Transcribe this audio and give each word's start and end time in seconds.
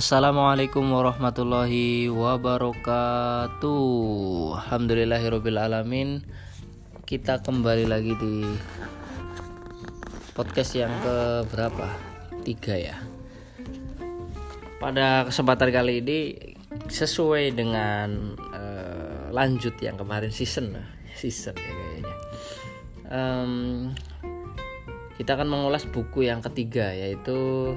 Assalamualaikum 0.00 0.96
warahmatullahi 0.96 2.08
wabarakatuh. 2.08 3.84
Alhamdulillahirrabbilalamin 4.56 6.24
Kita 7.04 7.44
kembali 7.44 7.84
lagi 7.84 8.16
di 8.16 8.48
Podcast 10.32 10.72
yang 10.72 10.88
ke 11.04 11.44
berapa? 11.52 11.92
Tiga 12.48 12.80
ya. 12.80 12.96
Pada 14.80 15.28
kesempatan 15.28 15.68
kali 15.68 16.00
ini 16.00 16.32
Sesuai 16.88 17.52
dengan 17.52 18.40
uh, 18.56 19.28
Lanjut 19.36 19.76
yang 19.84 20.00
kemarin 20.00 20.32
season 20.32 20.80
Season 21.12 21.52
ya 21.52 21.72
kayaknya. 21.76 22.16
Um, 23.04 23.52
Kita 25.20 25.36
akan 25.36 25.52
mengulas 25.52 25.84
buku 25.84 26.24
yang 26.24 26.40
ketiga 26.40 26.88
Yaitu 26.88 27.76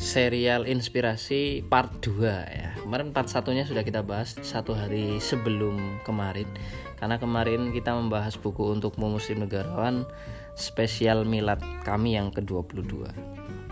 serial 0.00 0.64
inspirasi 0.64 1.60
part 1.68 2.00
2 2.00 2.24
ya. 2.48 2.72
Kemarin 2.80 3.12
part 3.12 3.28
satunya 3.28 3.68
sudah 3.68 3.84
kita 3.84 4.00
bahas 4.00 4.32
satu 4.40 4.72
hari 4.72 5.20
sebelum 5.20 6.00
kemarin. 6.08 6.48
Karena 6.96 7.20
kemarin 7.20 7.68
kita 7.68 7.92
membahas 7.92 8.40
buku 8.40 8.72
untuk 8.72 8.96
muslim 8.96 9.44
negarawan 9.44 10.08
spesial 10.56 11.28
milad 11.28 11.60
kami 11.84 12.16
yang 12.16 12.32
ke-22. 12.32 13.12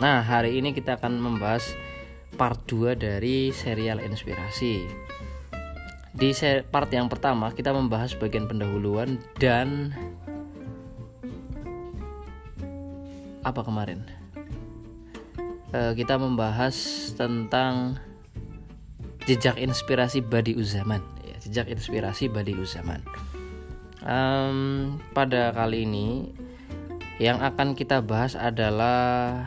Nah, 0.05 0.21
hari 0.21 0.61
ini 0.61 0.77
kita 0.77 1.01
akan 1.01 1.17
membahas 1.17 1.65
part 2.37 2.61
2 2.69 2.93
dari 2.93 3.49
serial 3.49 4.05
inspirasi. 4.05 4.85
Di 6.13 6.31
part 6.69 6.93
yang 6.93 7.09
pertama 7.09 7.57
kita 7.57 7.73
membahas 7.73 8.13
bagian 8.13 8.45
pendahuluan 8.45 9.17
dan 9.41 9.97
apa 13.41 13.65
kemarin? 13.65 14.18
Uh, 15.73 15.93
kita 15.93 16.17
membahas 16.17 16.75
tentang 17.17 17.99
jejak 19.29 19.61
inspirasi 19.61 20.25
Badi 20.25 20.57
Uzaman 20.57 21.05
ya, 21.21 21.37
jejak 21.45 21.69
inspirasi 21.69 22.33
Badi 22.33 22.57
Uzaman 22.57 23.05
um, 24.05 24.97
pada 25.13 25.53
kali 25.53 25.85
ini 25.85 26.33
yang 27.19 27.43
akan 27.43 27.75
kita 27.75 27.99
bahas 28.01 28.39
adalah 28.39 29.43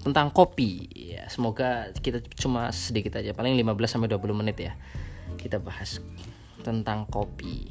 tentang 0.00 0.32
kopi. 0.32 0.88
Ya 0.94 1.26
semoga 1.28 1.90
kita 2.00 2.22
cuma 2.38 2.70
sedikit 2.72 3.18
aja 3.18 3.34
paling 3.34 3.58
15 3.58 3.98
sampai 3.98 4.08
20 4.08 4.40
menit 4.40 4.56
ya 4.56 4.72
kita 5.36 5.60
bahas 5.60 5.98
tentang 6.62 7.04
kopi. 7.10 7.68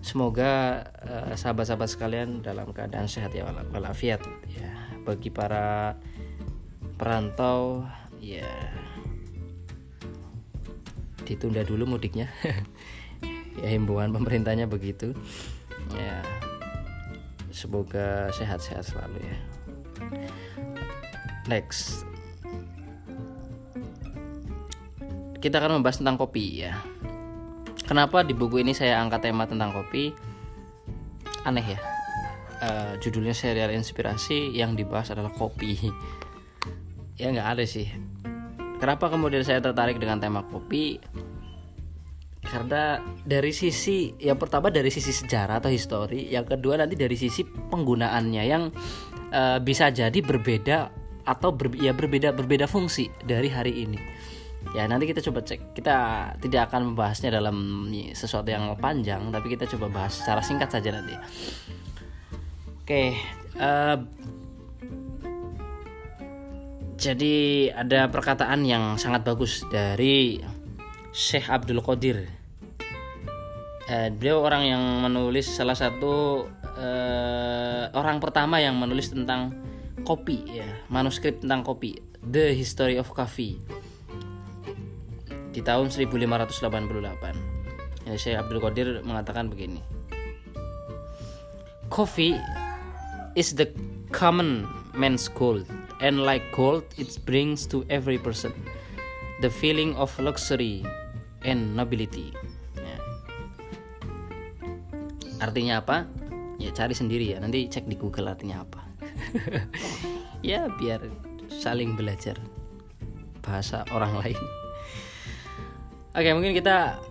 Semoga 0.00 0.84
uh, 1.02 1.34
sahabat-sahabat 1.34 1.88
sekalian 1.90 2.40
dalam 2.40 2.70
keadaan 2.70 3.10
sehat 3.10 3.34
ya 3.34 3.44
walafiat 3.74 4.22
ya. 4.46 4.70
Bagi 5.02 5.30
para 5.30 5.94
perantau 6.96 7.84
ya 8.20 8.48
ditunda 11.26 11.62
dulu 11.66 11.96
mudiknya. 11.96 12.28
Ya 13.56 13.72
himbauan 13.72 14.12
pemerintahnya 14.12 14.68
begitu. 14.68 15.16
Ya 15.96 16.20
semoga 17.48 18.28
sehat-sehat 18.36 18.84
selalu 18.84 19.16
ya. 19.24 19.38
Next. 21.48 22.04
Kita 25.40 25.56
akan 25.56 25.80
membahas 25.80 26.04
tentang 26.04 26.20
kopi 26.20 26.68
ya. 26.68 26.76
Kenapa 27.88 28.20
di 28.20 28.36
buku 28.36 28.60
ini 28.60 28.76
saya 28.76 29.00
angkat 29.00 29.32
tema 29.32 29.48
tentang 29.48 29.72
kopi? 29.72 30.12
Aneh 31.48 31.64
ya. 31.64 31.80
Uh, 32.60 32.92
judulnya 33.00 33.32
serial 33.32 33.72
inspirasi 33.72 34.52
yang 34.52 34.76
dibahas 34.76 35.16
adalah 35.16 35.32
kopi 35.32 35.80
ya 37.16 37.32
nggak 37.32 37.48
ada 37.56 37.64
sih. 37.64 37.88
Kenapa 38.76 39.08
kemudian 39.08 39.40
saya 39.40 39.64
tertarik 39.64 39.96
dengan 39.96 40.20
tema 40.20 40.44
kopi? 40.44 41.00
Karena 42.46 43.02
dari 43.26 43.50
sisi 43.50 44.14
yang 44.22 44.38
pertama 44.38 44.70
dari 44.70 44.92
sisi 44.92 45.10
sejarah 45.10 45.58
atau 45.58 45.72
histori 45.72 46.30
yang 46.30 46.46
kedua 46.46 46.78
nanti 46.78 46.94
dari 46.94 47.18
sisi 47.18 47.42
penggunaannya 47.42 48.42
yang 48.46 48.70
uh, 49.34 49.58
bisa 49.58 49.90
jadi 49.90 50.14
berbeda 50.22 50.92
atau 51.26 51.50
ber, 51.50 51.74
ya 51.74 51.90
berbeda 51.90 52.30
berbeda 52.36 52.70
fungsi 52.70 53.10
dari 53.26 53.50
hari 53.50 53.82
ini. 53.82 53.98
Ya 54.74 54.86
nanti 54.86 55.10
kita 55.10 55.24
coba 55.26 55.42
cek. 55.42 55.74
Kita 55.74 55.96
tidak 56.38 56.70
akan 56.70 56.94
membahasnya 56.94 57.34
dalam 57.34 57.88
sesuatu 58.14 58.46
yang 58.46 58.70
panjang 58.78 59.26
tapi 59.34 59.56
kita 59.56 59.66
coba 59.74 59.90
bahas 59.90 60.20
secara 60.22 60.44
singkat 60.44 60.70
saja 60.70 60.94
nanti. 60.94 61.16
Oke 62.86 63.18
uh, 63.58 63.98
jadi 67.06 67.70
ada 67.70 68.10
perkataan 68.10 68.66
yang 68.66 68.98
sangat 68.98 69.22
bagus 69.22 69.62
dari 69.70 70.42
Syekh 71.14 71.46
Abdul 71.46 71.78
Qadir. 71.78 72.26
Eh, 73.86 74.10
beliau 74.10 74.42
orang 74.42 74.66
yang 74.66 74.82
menulis 75.06 75.46
salah 75.46 75.78
satu 75.78 76.42
eh, 76.74 77.86
orang 77.94 78.18
pertama 78.18 78.58
yang 78.58 78.74
menulis 78.74 79.14
tentang 79.14 79.54
kopi 80.02 80.50
ya, 80.50 80.66
manuskrip 80.90 81.38
tentang 81.38 81.62
kopi, 81.62 81.94
The 82.26 82.50
History 82.58 82.98
of 82.98 83.06
Coffee 83.14 83.54
di 85.54 85.62
tahun 85.62 85.94
1588. 85.94 86.66
Ini 88.02 88.18
Syekh 88.18 88.34
Abdul 88.34 88.58
Qadir 88.58 89.06
mengatakan 89.06 89.46
begini. 89.46 89.78
Coffee 91.86 92.34
is 93.38 93.54
the 93.54 93.70
common 94.10 94.66
man's 94.90 95.30
gold 95.30 95.62
and 96.00 96.24
like 96.24 96.44
gold 96.52 96.84
it 97.00 97.08
brings 97.24 97.64
to 97.64 97.84
every 97.88 98.20
person 98.20 98.52
the 99.40 99.48
feeling 99.52 99.92
of 100.00 100.12
luxury 100.16 100.80
and 101.44 101.76
nobility. 101.76 102.32
Ya. 102.76 102.98
artinya 105.40 105.84
apa? 105.84 106.08
Ya 106.56 106.72
cari 106.72 106.96
sendiri 106.96 107.36
ya. 107.36 107.38
Nanti 107.38 107.68
cek 107.68 107.84
di 107.84 107.96
Google 108.00 108.32
artinya 108.32 108.64
apa. 108.64 108.82
Ya 110.44 110.70
biar 110.78 111.02
saling 111.50 111.98
belajar 111.98 112.38
bahasa 113.42 113.82
orang 113.90 114.14
lain. 114.20 114.38
Oke 116.14 116.30
mungkin 116.36 116.54
kita 116.54 117.02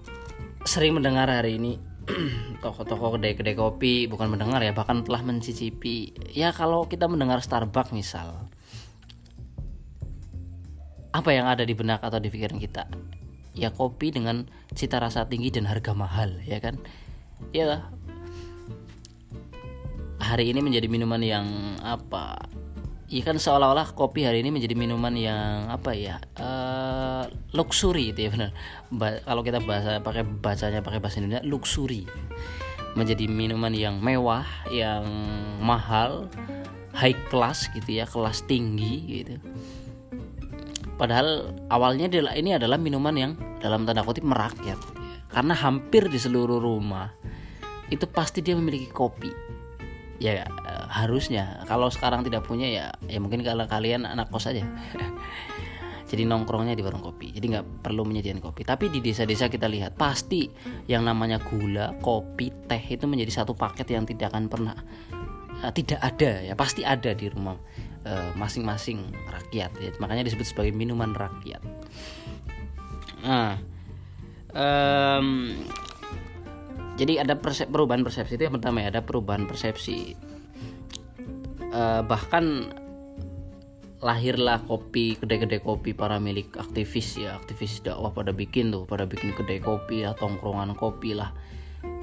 sering 0.64 0.96
mendengar 0.96 1.28
hari 1.28 1.60
ini 1.60 1.76
toko-toko 2.64 3.18
kedai-kedai 3.18 3.58
kopi 3.58 4.08
bukan 4.08 4.32
mendengar 4.32 4.64
ya 4.64 4.72
bahkan 4.72 5.04
telah 5.04 5.20
mencicipi. 5.26 6.16
Ya 6.32 6.56
kalau 6.56 6.88
kita 6.88 7.12
mendengar 7.12 7.44
Starbucks 7.44 7.92
misal 7.92 8.48
apa 11.16 11.32
yang 11.32 11.48
ada 11.48 11.64
di 11.64 11.72
benak 11.72 12.04
atau 12.04 12.20
di 12.20 12.28
pikiran 12.28 12.60
kita? 12.60 12.92
Ya 13.56 13.72
kopi 13.72 14.12
dengan 14.12 14.52
cita 14.76 15.00
rasa 15.00 15.32
tinggi 15.32 15.48
dan 15.48 15.64
harga 15.64 15.96
mahal 15.96 16.44
ya 16.44 16.60
kan? 16.60 16.76
Ya 17.56 17.88
hari 20.20 20.52
ini 20.52 20.60
menjadi 20.60 20.92
minuman 20.92 21.24
yang 21.24 21.48
apa? 21.80 22.52
Ya 23.08 23.24
kan 23.24 23.40
seolah-olah 23.40 23.96
kopi 23.96 24.28
hari 24.28 24.44
ini 24.44 24.52
menjadi 24.52 24.76
minuman 24.76 25.16
yang 25.16 25.72
apa 25.72 25.96
ya? 25.96 26.20
Uh, 26.36 27.32
luxury 27.56 28.12
itu 28.12 28.28
ya 28.28 28.30
benar. 28.36 28.52
Ba 28.92 29.24
kalau 29.24 29.40
kita 29.40 29.64
bahasa 29.64 30.04
pakai 30.04 30.28
bacanya 30.28 30.84
pakai 30.84 31.00
bahasa 31.00 31.24
Indonesia 31.24 31.48
luxury. 31.48 32.04
Menjadi 33.00 33.32
minuman 33.32 33.72
yang 33.72 34.04
mewah 34.04 34.44
yang 34.68 35.08
mahal 35.64 36.28
high 36.92 37.16
class 37.32 37.72
gitu 37.72 38.04
ya 38.04 38.08
kelas 38.08 38.44
tinggi 38.48 39.24
gitu 39.24 39.36
Padahal 40.96 41.52
awalnya 41.68 42.08
ini 42.36 42.56
adalah 42.56 42.80
minuman 42.80 43.16
yang 43.16 43.32
dalam 43.60 43.84
tanda 43.84 44.04
kutip 44.04 44.24
merakyat. 44.24 44.80
Karena 45.28 45.52
hampir 45.52 46.08
di 46.08 46.16
seluruh 46.16 46.64
rumah 46.64 47.12
itu 47.92 48.08
pasti 48.08 48.40
dia 48.40 48.56
memiliki 48.56 48.88
kopi. 48.88 49.32
Ya 50.24 50.48
eh, 50.48 50.86
harusnya 50.88 51.60
kalau 51.68 51.92
sekarang 51.92 52.24
tidak 52.24 52.48
punya 52.48 52.72
ya 52.72 52.86
ya 53.12 53.20
mungkin 53.20 53.44
kalau 53.44 53.68
kalian 53.68 54.08
anak 54.08 54.32
kos 54.32 54.48
aja. 54.48 54.64
Jadi 56.10 56.22
nongkrongnya 56.24 56.78
di 56.78 56.86
warung 56.86 57.04
kopi. 57.04 57.36
Jadi 57.36 57.46
nggak 57.52 57.84
perlu 57.84 58.08
menyediakan 58.08 58.40
kopi. 58.40 58.64
Tapi 58.64 58.88
di 58.88 59.04
desa-desa 59.04 59.52
kita 59.52 59.68
lihat 59.68 60.00
pasti 60.00 60.48
yang 60.88 61.04
namanya 61.04 61.42
gula, 61.42 61.98
kopi, 62.00 62.54
teh 62.70 62.80
itu 62.80 63.04
menjadi 63.10 63.44
satu 63.44 63.58
paket 63.58 63.90
yang 63.92 64.06
tidak 64.08 64.32
akan 64.32 64.48
pernah 64.48 64.78
uh, 65.66 65.72
tidak 65.74 66.00
ada 66.00 66.46
ya 66.46 66.54
pasti 66.54 66.86
ada 66.86 67.12
di 67.12 67.26
rumah 67.26 67.58
Eh, 67.58 67.95
masing-masing 68.38 69.02
uh, 69.12 69.32
rakyat 69.34 69.72
ya. 69.82 69.90
Makanya 69.98 70.26
disebut 70.30 70.46
sebagai 70.46 70.74
minuman 70.78 71.12
rakyat. 71.18 71.62
Nah 73.26 73.58
um, 74.54 75.58
jadi 76.96 77.28
ada 77.28 77.36
persep, 77.36 77.68
perubahan 77.68 78.06
persepsi 78.06 78.40
itu 78.40 78.48
yang 78.48 78.56
pertama 78.56 78.86
ya 78.86 78.94
ada 78.94 79.04
perubahan 79.04 79.50
persepsi. 79.50 80.16
Uh, 81.76 82.00
bahkan 82.08 82.72
lahirlah 84.00 84.62
kopi 84.64 85.18
kedai-kedai 85.18 85.60
kopi 85.66 85.92
para 85.92 86.22
milik 86.22 86.56
aktivis 86.56 87.20
ya. 87.20 87.36
Aktivis 87.36 87.84
dakwah 87.84 88.14
pada 88.14 88.32
bikin 88.32 88.72
tuh 88.72 88.88
pada 88.88 89.04
bikin 89.04 89.34
kedai 89.34 89.60
kopi 89.60 90.06
ya 90.06 90.16
tongkrongan 90.16 90.78
kopi 90.78 91.18
lah 91.18 91.36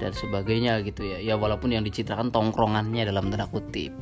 dan 0.01 0.11
sebagainya 0.11 0.83
gitu 0.83 1.05
ya. 1.05 1.17
Ya 1.23 1.35
walaupun 1.39 1.71
yang 1.71 1.85
dicitrakan 1.87 2.29
tongkrongannya 2.33 3.07
dalam 3.07 3.31
tanda 3.31 3.47
kutip. 3.47 3.95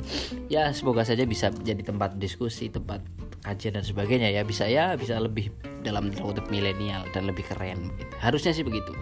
Ya 0.50 0.72
semoga 0.74 1.06
saja 1.06 1.22
bisa 1.22 1.54
jadi 1.62 1.80
tempat 1.84 2.18
diskusi 2.18 2.72
tempat 2.72 3.04
kajian 3.46 3.78
dan 3.78 3.84
sebagainya 3.84 4.28
ya. 4.34 4.42
Bisa 4.42 4.66
ya 4.66 4.98
bisa 4.98 5.20
lebih 5.22 5.54
dalam 5.86 6.10
kutip 6.10 6.48
milenial 6.50 7.06
dan 7.14 7.28
lebih 7.30 7.46
keren. 7.46 7.92
Gitu. 7.94 8.14
harusnya 8.18 8.52
sih 8.54 8.64
begitu. 8.66 8.92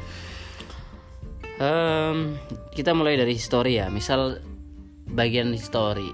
Um, 1.61 2.41
kita 2.73 2.97
mulai 2.97 3.21
dari 3.21 3.37
histori 3.37 3.81
ya. 3.81 3.93
Misal 3.93 4.41
bagian 5.13 5.53
histori. 5.53 6.09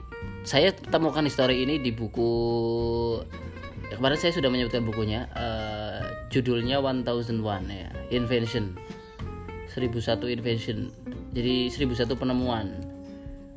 Saya 0.47 0.71
temukan 0.71 1.27
histori 1.27 1.67
ini 1.67 1.83
di 1.83 1.91
buku 1.91 2.31
kemarin 3.95 4.19
saya 4.19 4.35
sudah 4.35 4.51
menyebutkan 4.51 4.83
bukunya 4.83 5.31
uh, 5.39 6.03
judulnya 6.35 6.83
1001 6.83 7.39
ya 7.71 7.91
invention 8.11 8.75
1001 9.71 10.35
invention. 10.35 10.91
Jadi 11.35 11.71
1001 11.71 12.17
penemuan. 12.17 12.67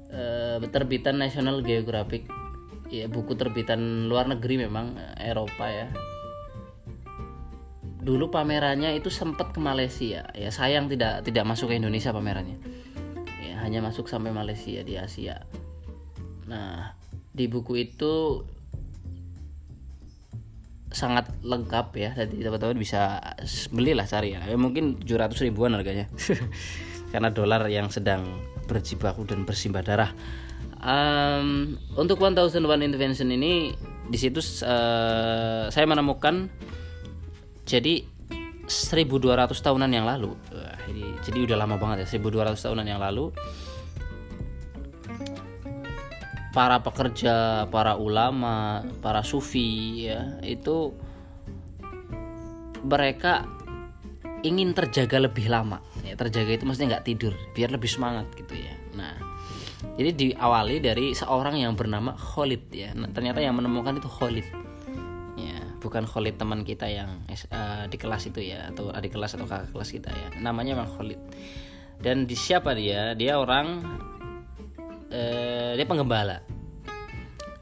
Uh, 0.09 0.57
terbitan 0.73 1.21
National 1.21 1.61
Geographic. 1.61 2.25
Ya 2.89 3.05
buku 3.05 3.37
terbitan 3.37 4.09
luar 4.09 4.25
negeri 4.25 4.65
memang 4.65 4.97
Eropa 5.21 5.69
ya. 5.69 5.87
Dulu 8.01 8.33
pamerannya 8.33 8.97
itu 8.97 9.13
sempat 9.13 9.53
ke 9.53 9.61
Malaysia. 9.61 10.25
Ya 10.33 10.49
sayang 10.49 10.89
tidak 10.89 11.21
tidak 11.21 11.45
masuk 11.45 11.69
ke 11.69 11.77
Indonesia 11.77 12.09
pamerannya. 12.09 12.57
Ya 13.45 13.61
hanya 13.61 13.85
masuk 13.85 14.09
sampai 14.09 14.33
Malaysia 14.33 14.81
di 14.81 14.97
Asia. 14.97 15.45
Nah 16.49 16.97
di 17.29 17.45
buku 17.45 17.77
itu 17.77 18.41
sangat 20.89 21.29
lengkap 21.45 21.87
ya. 21.95 22.09
Jadi 22.17 22.41
teman-teman 22.41 22.77
bisa 22.77 23.21
belilah 23.69 24.05
cari 24.05 24.35
ya, 24.35 24.41
ya 24.45 24.57
mungkin 24.57 25.01
700 25.01 25.45
ribuan 25.49 25.73
harganya. 25.77 26.09
Karena 27.13 27.33
dolar 27.33 27.65
yang 27.69 27.89
sedang 27.89 28.25
berjibaku 28.69 29.25
dan 29.25 29.45
bersimbah 29.45 29.81
darah. 29.81 30.11
Um, 30.79 31.75
untuk 31.99 32.21
1001 32.23 32.63
intervention 32.85 33.27
ini 33.33 33.75
di 34.07 34.15
situ 34.15 34.39
uh, 34.63 35.67
saya 35.67 35.85
menemukan 35.89 36.47
jadi 37.67 38.05
1200 38.69 39.49
tahunan 39.49 39.89
yang 39.89 40.05
lalu. 40.05 40.37
Wah, 40.53 40.77
ini 40.87 41.17
jadi 41.25 41.49
udah 41.49 41.57
lama 41.57 41.75
banget 41.81 42.05
ya 42.05 42.17
1200 42.21 42.55
tahunan 42.55 42.85
yang 42.85 43.01
lalu 43.01 43.33
para 46.49 46.81
pekerja, 46.81 47.67
para 47.69 47.95
ulama, 47.95 48.81
para 49.03 49.21
sufi 49.21 50.09
ya 50.09 50.41
itu 50.41 50.93
mereka 52.81 53.45
ingin 54.41 54.71
terjaga 54.71 55.19
lebih 55.19 55.51
lama 55.51 55.83
ya 56.07 56.15
terjaga 56.15 56.55
itu 56.55 56.63
maksudnya 56.63 56.95
nggak 56.95 57.05
tidur 57.11 57.35
biar 57.51 57.75
lebih 57.75 57.91
semangat 57.91 58.23
gitu 58.39 58.55
ya 58.55 58.71
nah 58.95 59.19
jadi 59.99 60.11
diawali 60.15 60.79
dari 60.83 61.11
seorang 61.15 61.59
yang 61.59 61.75
bernama 61.75 62.15
Khalid 62.15 62.71
ya. 62.71 62.91
Nah, 62.95 63.11
ternyata 63.11 63.39
yang 63.39 63.55
menemukan 63.55 63.95
itu 63.99 64.11
Khalid. 64.11 64.47
Ya, 65.39 65.59
bukan 65.79 66.03
Khalid 66.03 66.35
teman 66.35 66.67
kita 66.67 66.87
yang 66.87 67.23
uh, 67.27 67.83
di 67.87 67.95
kelas 67.95 68.27
itu 68.27 68.43
ya 68.43 68.71
atau 68.71 68.91
adik 68.91 69.15
kelas 69.15 69.39
atau 69.39 69.47
kakak 69.47 69.71
kelas 69.71 69.89
kita 69.91 70.11
ya. 70.11 70.27
Namanya 70.39 70.79
memang 70.79 70.91
Khalid. 70.99 71.19
Dan 71.99 72.27
di 72.27 72.35
siapa 72.35 72.75
dia? 72.75 73.15
Dia 73.15 73.39
orang 73.39 73.83
uh, 75.11 75.71
dia 75.75 75.85
penggembala. 75.85 76.41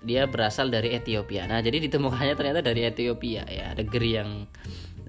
Dia 0.07 0.23
berasal 0.23 0.71
dari 0.71 0.95
Ethiopia. 0.95 1.49
Nah, 1.51 1.59
jadi 1.59 1.83
ditemukannya 1.83 2.35
ternyata 2.39 2.63
dari 2.63 2.87
Ethiopia 2.87 3.43
ya, 3.43 3.75
negeri 3.75 4.09
yang 4.15 4.47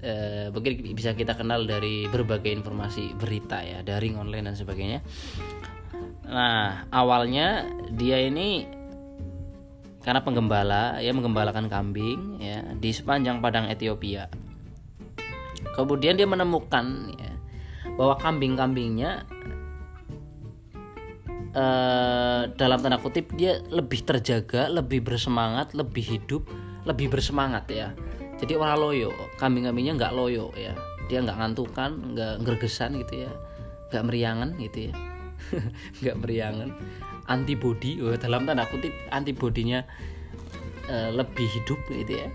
uh, 0.03 0.51
mungkin 0.51 0.91
bisa 0.91 1.15
kita 1.15 1.39
kenal 1.39 1.63
dari 1.63 2.09
berbagai 2.11 2.51
informasi 2.51 3.15
berita 3.15 3.63
ya, 3.63 3.79
daring 3.79 4.19
online 4.19 4.51
dan 4.51 4.55
sebagainya 4.59 4.99
Nah, 6.29 6.85
awalnya 6.93 7.65
dia 7.89 8.21
ini 8.21 8.69
karena 10.05 10.21
penggembala 10.21 11.01
ya 11.01 11.09
menggembalakan 11.11 11.67
kambing 11.67 12.37
ya 12.37 12.61
di 12.77 12.93
sepanjang 12.93 13.41
padang 13.41 13.65
Ethiopia. 13.65 14.29
Kemudian 15.73 16.15
dia 16.15 16.29
menemukan 16.29 17.17
ya, 17.17 17.33
bahwa 17.97 18.15
kambing-kambingnya 18.21 19.25
eh, 21.59 22.41
dalam 22.55 22.79
tanda 22.79 22.97
kutip 22.97 23.35
dia 23.35 23.59
lebih 23.67 24.07
terjaga, 24.07 24.71
lebih 24.71 25.03
bersemangat, 25.03 25.75
lebih 25.75 26.03
hidup, 26.07 26.47
lebih 26.87 27.11
bersemangat 27.11 27.67
ya. 27.67 27.91
Jadi 28.39 28.55
orang 28.55 28.79
loyo, 28.79 29.11
kambing-kambingnya 29.35 29.99
nggak 29.99 30.15
loyo 30.15 30.55
ya. 30.55 30.71
Dia 31.11 31.19
nggak 31.19 31.35
ngantukan, 31.35 32.15
nggak 32.15 32.33
gergesan 32.47 32.95
gitu 33.03 33.27
ya, 33.27 33.31
nggak 33.91 34.03
meriangan 34.07 34.49
gitu 34.57 34.91
ya. 34.91 34.93
Nggak 36.03 36.17
meriangan. 36.19 36.69
Antibody 37.31 38.03
oh, 38.03 38.13
dalam 38.19 38.43
tanda 38.43 38.67
kutip 38.67 38.91
antibodinya 39.07 39.87
uh, 40.91 41.09
lebih 41.15 41.47
hidup 41.47 41.79
gitu 41.87 42.19
ya. 42.19 42.27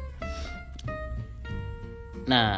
Nah 2.25 2.49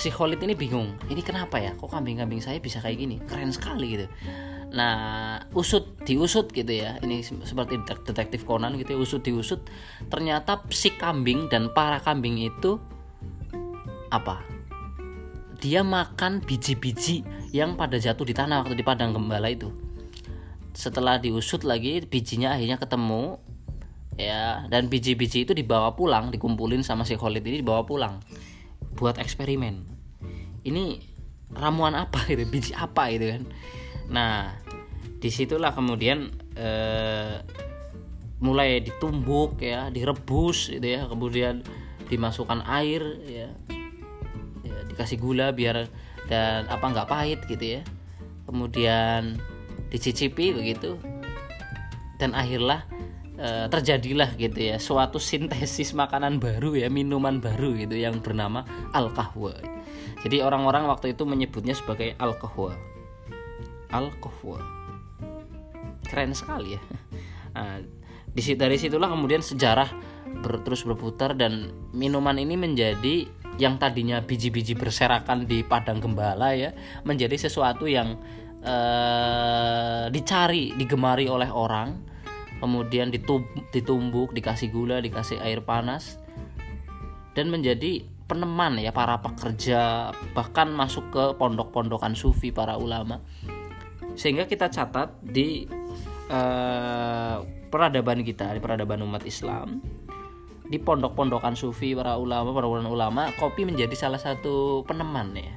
si 0.00 0.08
Khalid 0.08 0.40
ini 0.40 0.56
bingung 0.56 0.96
ini 1.12 1.20
kenapa 1.20 1.60
ya? 1.60 1.76
Kok 1.76 1.92
kambing-kambing 1.92 2.40
saya 2.40 2.56
bisa 2.64 2.80
kayak 2.80 2.96
gini? 2.96 3.16
Keren 3.28 3.52
sekali 3.52 3.86
gitu 3.92 4.06
nah 4.70 5.42
usut 5.50 5.98
diusut 6.06 6.50
gitu 6.54 6.70
ya. 6.70 6.98
Ini 7.02 7.22
seperti 7.22 7.82
detektif 8.06 8.46
Conan 8.46 8.78
gitu 8.78 8.94
ya 8.94 8.98
usut 8.98 9.22
diusut. 9.22 9.66
Ternyata 10.06 10.62
si 10.70 10.94
kambing 10.94 11.50
dan 11.50 11.74
para 11.74 11.98
kambing 11.98 12.38
itu 12.38 12.78
apa? 14.10 14.42
Dia 15.60 15.84
makan 15.84 16.40
biji-biji 16.40 17.20
yang 17.52 17.76
pada 17.76 18.00
jatuh 18.00 18.24
di 18.24 18.32
tanah 18.32 18.64
waktu 18.64 18.78
di 18.78 18.84
padang 18.86 19.12
gembala 19.12 19.50
itu. 19.50 19.68
Setelah 20.72 21.18
diusut 21.20 21.66
lagi 21.66 22.00
bijinya 22.06 22.56
akhirnya 22.56 22.78
ketemu 22.80 23.36
ya. 24.16 24.64
Dan 24.70 24.88
biji-biji 24.88 25.44
itu 25.44 25.52
dibawa 25.52 25.92
pulang 25.98 26.30
dikumpulin 26.30 26.80
sama 26.86 27.04
si 27.04 27.18
Khalid 27.18 27.44
ini 27.44 27.60
dibawa 27.60 27.84
pulang 27.84 28.22
buat 28.96 29.18
eksperimen. 29.20 29.84
Ini 30.64 30.84
ramuan 31.56 31.98
apa 31.98 32.24
itu 32.30 32.46
biji 32.46 32.72
apa 32.72 33.10
itu 33.10 33.26
kan? 33.34 33.42
Nah 34.10 34.59
di 35.20 35.28
situlah 35.28 35.76
kemudian 35.76 36.32
eh, 36.56 37.44
mulai 38.40 38.80
ditumbuk 38.80 39.60
ya 39.60 39.92
direbus 39.92 40.72
gitu 40.72 40.86
ya 40.88 41.04
kemudian 41.04 41.60
dimasukkan 42.08 42.64
air 42.66 43.04
ya, 43.28 43.48
ya 44.64 44.78
dikasih 44.90 45.20
gula 45.20 45.52
biar 45.52 45.86
dan 46.26 46.66
apa 46.66 46.84
nggak 46.90 47.06
pahit 47.06 47.40
gitu 47.46 47.78
ya. 47.78 47.82
Kemudian 48.50 49.38
dicicipi 49.94 50.50
begitu 50.50 50.98
dan 52.18 52.34
akhirnya 52.34 52.86
e, 53.34 53.66
terjadilah 53.70 54.34
gitu 54.38 54.58
ya 54.58 54.76
suatu 54.78 55.18
sintesis 55.18 55.94
makanan 55.94 56.38
baru 56.38 56.78
ya 56.78 56.86
minuman 56.92 57.42
baru 57.42 57.74
gitu 57.74 57.98
yang 57.98 58.22
bernama 58.22 58.62
al 58.94 59.10
kahwa 59.10 59.56
jadi 60.22 60.46
orang-orang 60.46 60.86
waktu 60.86 61.16
itu 61.16 61.26
menyebutnya 61.26 61.74
sebagai 61.74 62.14
al 62.22 62.38
kahwa 62.38 62.76
al 63.90 64.14
kahwa 64.22 64.79
keren 66.10 66.34
sekali 66.34 66.74
ya. 66.74 66.82
Nah, 67.54 67.78
dari 68.34 68.76
situlah 68.78 69.10
kemudian 69.10 69.42
sejarah 69.42 69.90
ber, 70.42 70.62
terus 70.66 70.82
berputar 70.82 71.34
dan 71.38 71.70
minuman 71.94 72.34
ini 72.38 72.54
menjadi 72.58 73.26
yang 73.58 73.76
tadinya 73.76 74.22
biji-biji 74.24 74.78
berserakan 74.78 75.44
di 75.44 75.60
padang 75.66 76.00
gembala 76.00 76.56
ya 76.56 76.72
menjadi 77.04 77.36
sesuatu 77.36 77.84
yang 77.84 78.16
uh, 78.64 80.08
dicari 80.08 80.72
digemari 80.78 81.28
oleh 81.28 81.50
orang 81.50 82.00
kemudian 82.62 83.12
ditumbuk 83.72 84.32
dikasih 84.32 84.72
gula 84.72 85.00
dikasih 85.04 85.40
air 85.44 85.60
panas 85.60 86.16
dan 87.36 87.52
menjadi 87.52 88.04
peneman 88.30 88.78
ya 88.78 88.94
para 88.94 89.18
pekerja 89.18 90.12
bahkan 90.36 90.70
masuk 90.70 91.10
ke 91.10 91.24
pondok-pondokan 91.34 92.14
sufi 92.14 92.54
para 92.54 92.78
ulama 92.78 93.18
sehingga 94.14 94.46
kita 94.46 94.70
catat 94.70 95.18
di 95.22 95.66
uh, 96.30 97.42
peradaban 97.70 98.22
kita 98.26 98.54
di 98.54 98.60
peradaban 98.62 99.02
umat 99.06 99.22
Islam 99.26 99.80
di 100.70 100.78
pondok-pondokan 100.78 101.58
sufi 101.58 101.98
para 101.98 102.14
ulama 102.14 102.54
para 102.54 102.66
ulama 102.70 103.26
kopi 103.34 103.66
menjadi 103.66 103.94
salah 103.98 104.22
satu 104.22 104.86
peneman 104.86 105.34
ya. 105.34 105.54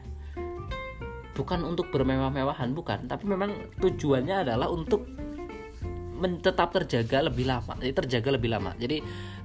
Bukan 1.34 1.66
untuk 1.66 1.90
bermewah-mewahan 1.94 2.74
bukan. 2.78 3.10
Tapi 3.10 3.26
memang 3.26 3.54
tujuannya 3.78 4.50
adalah 4.50 4.70
untuk 4.70 5.06
tetap 6.24 6.72
terjaga 6.72 7.20
lebih 7.28 7.44
lama 7.52 7.76
jadi 7.78 7.94
terjaga 7.94 8.30
lebih 8.34 8.50
lama. 8.58 8.74
Jadi 8.80 9.04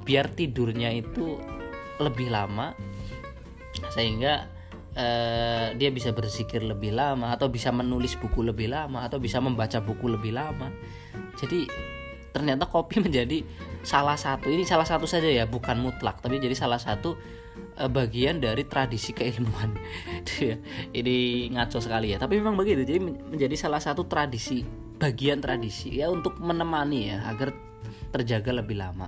biar 0.08 0.32
tidurnya 0.32 0.94
itu 0.94 1.36
lebih 2.00 2.32
lama 2.32 2.72
sehingga 3.92 4.48
uh, 4.98 5.72
dia 5.78 5.88
bisa 5.94 6.10
berzikir 6.10 6.66
lebih 6.66 6.92
lama 6.92 7.30
atau 7.30 7.46
bisa 7.46 7.70
menulis 7.70 8.18
buku 8.18 8.42
lebih 8.42 8.74
lama 8.74 9.06
atau 9.06 9.22
bisa 9.22 9.38
membaca 9.38 9.78
buku 9.78 10.10
lebih 10.10 10.34
lama. 10.34 10.68
Jadi 11.38 11.70
ternyata 12.34 12.66
kopi 12.66 12.98
menjadi 13.06 13.46
salah 13.86 14.18
satu 14.18 14.50
ini 14.50 14.66
salah 14.66 14.84
satu 14.84 15.06
saja 15.06 15.30
ya 15.30 15.48
bukan 15.48 15.80
mutlak 15.80 16.20
tapi 16.20 16.42
jadi 16.42 16.52
salah 16.52 16.76
satu 16.76 17.16
Eh, 17.78 17.86
bagian 17.86 18.42
dari 18.42 18.66
tradisi 18.66 19.14
keilmuan. 19.14 19.78
Ini 20.98 21.16
ngaco 21.54 21.78
sekali 21.78 22.10
ya. 22.10 22.18
Tapi 22.18 22.42
memang 22.42 22.58
begitu 22.58 22.82
jadi 22.82 22.98
menjadi 22.98 23.54
salah 23.54 23.78
satu 23.78 24.02
tradisi 24.10 24.66
bagian 24.98 25.38
tradisi 25.38 26.02
ya 26.02 26.10
untuk 26.10 26.42
menemani 26.42 27.14
ya 27.14 27.22
agar 27.30 27.54
terjaga 28.10 28.50
lebih 28.50 28.82
lama 28.82 29.06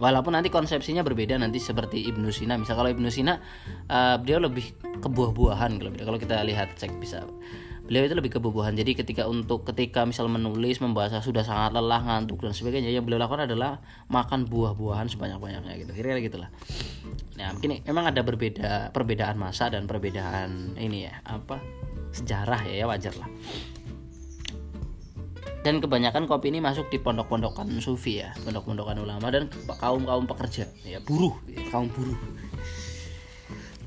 walaupun 0.00 0.32
nanti 0.32 0.48
konsepsinya 0.48 1.04
berbeda 1.04 1.36
nanti 1.36 1.60
seperti 1.60 2.08
Ibnu 2.08 2.32
Sina. 2.32 2.56
Misal 2.56 2.74
kalau 2.74 2.90
Ibnu 2.90 3.06
Sina 3.12 3.38
uh, 3.86 4.16
beliau 4.16 4.48
lebih 4.48 4.72
ke 4.98 5.08
buah-buahan 5.12 5.76
kalau 6.00 6.18
kita 6.18 6.40
lihat 6.42 6.74
cek 6.80 6.96
bisa. 6.98 7.22
Beliau 7.84 8.06
itu 8.06 8.14
lebih 8.14 8.30
ke 8.30 8.38
buah-buahan 8.38 8.78
jadi 8.78 8.94
ketika 8.94 9.26
untuk 9.26 9.66
ketika 9.66 10.06
misal 10.06 10.30
menulis 10.30 10.78
membaca 10.78 11.18
sudah 11.18 11.42
sangat 11.42 11.74
lelah 11.74 11.98
ngantuk 11.98 12.38
dan 12.38 12.54
sebagainya 12.54 12.86
yang 12.86 13.02
beliau 13.02 13.18
lakukan 13.18 13.50
adalah 13.50 13.82
makan 14.06 14.46
buah-buahan 14.46 15.10
sebanyak-banyaknya 15.10 15.74
gitu. 15.84 15.90
Kira-kira 15.92 16.22
gitulah. 16.22 16.50
Nah 17.36 17.50
mungkin 17.52 17.82
memang 17.82 18.14
ada 18.14 18.22
berbeda 18.22 18.94
perbedaan 18.94 19.36
masa 19.36 19.68
dan 19.68 19.90
perbedaan 19.90 20.78
ini 20.78 21.10
ya 21.10 21.18
apa 21.26 21.58
sejarah 22.10 22.66
ya, 22.66 22.82
ya 22.82 22.86
wajar 22.90 23.14
lah 23.18 23.30
dan 25.60 25.76
kebanyakan 25.76 26.24
kopi 26.24 26.48
ini 26.48 26.64
masuk 26.64 26.88
di 26.88 26.96
pondok-pondokan 26.96 27.68
sufi 27.84 28.24
ya 28.24 28.32
pondok-pondokan 28.40 28.96
ulama 28.96 29.28
dan 29.28 29.52
kaum 29.76 30.08
kaum 30.08 30.24
pekerja. 30.24 30.64
Ya 30.88 31.04
buruh 31.04 31.36
ya, 31.44 31.60
kaum 31.68 31.92
buruh. 31.92 32.16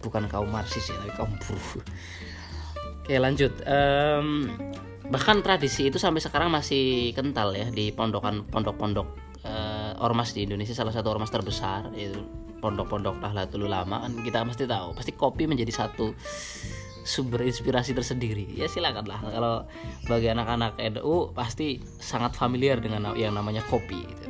Bukan 0.06 0.30
kaum 0.30 0.50
marxis 0.53 0.86
ya 0.94 0.96
tapi 1.01 1.13
kaum 1.18 1.34
buruh. 1.42 1.82
Oke 3.03 3.18
lanjut. 3.18 3.53
Um, 3.65 4.53
bahkan 5.10 5.42
tradisi 5.42 5.89
itu 5.89 5.98
sampai 5.98 6.22
sekarang 6.22 6.53
masih 6.53 7.12
kental 7.18 7.51
ya 7.58 7.68
di 7.74 7.89
pondokan 7.89 8.46
pondok-pondok 8.46 9.08
uh, 9.42 9.98
ormas 9.98 10.38
di 10.38 10.46
Indonesia. 10.46 10.77
Salah 10.77 10.94
satu 10.94 11.10
ormas 11.10 11.34
terbesar 11.34 11.89
yaitu 11.98 12.22
pondok-pondok 12.62 13.18
Nahdlatul 13.18 13.65
Ulama. 13.65 14.06
Kan 14.06 14.22
kita 14.22 14.46
pasti 14.46 14.70
tahu 14.70 14.94
pasti 14.94 15.12
kopi 15.18 15.50
menjadi 15.50 15.74
satu 15.74 16.13
sumber 17.03 17.43
inspirasi 17.43 17.91
tersendiri 17.91 18.48
ya 18.55 18.72
silakanlah 18.72 19.19
kalau 19.19 19.67
bagi 20.07 20.31
anak-anak 20.31 20.79
NU 20.95 21.36
pasti 21.36 21.83
sangat 22.00 22.33
familiar 22.36 22.79
dengan 22.79 23.12
yang 23.13 23.36
namanya 23.36 23.62
kopi 23.67 24.07
gitu. 24.07 24.25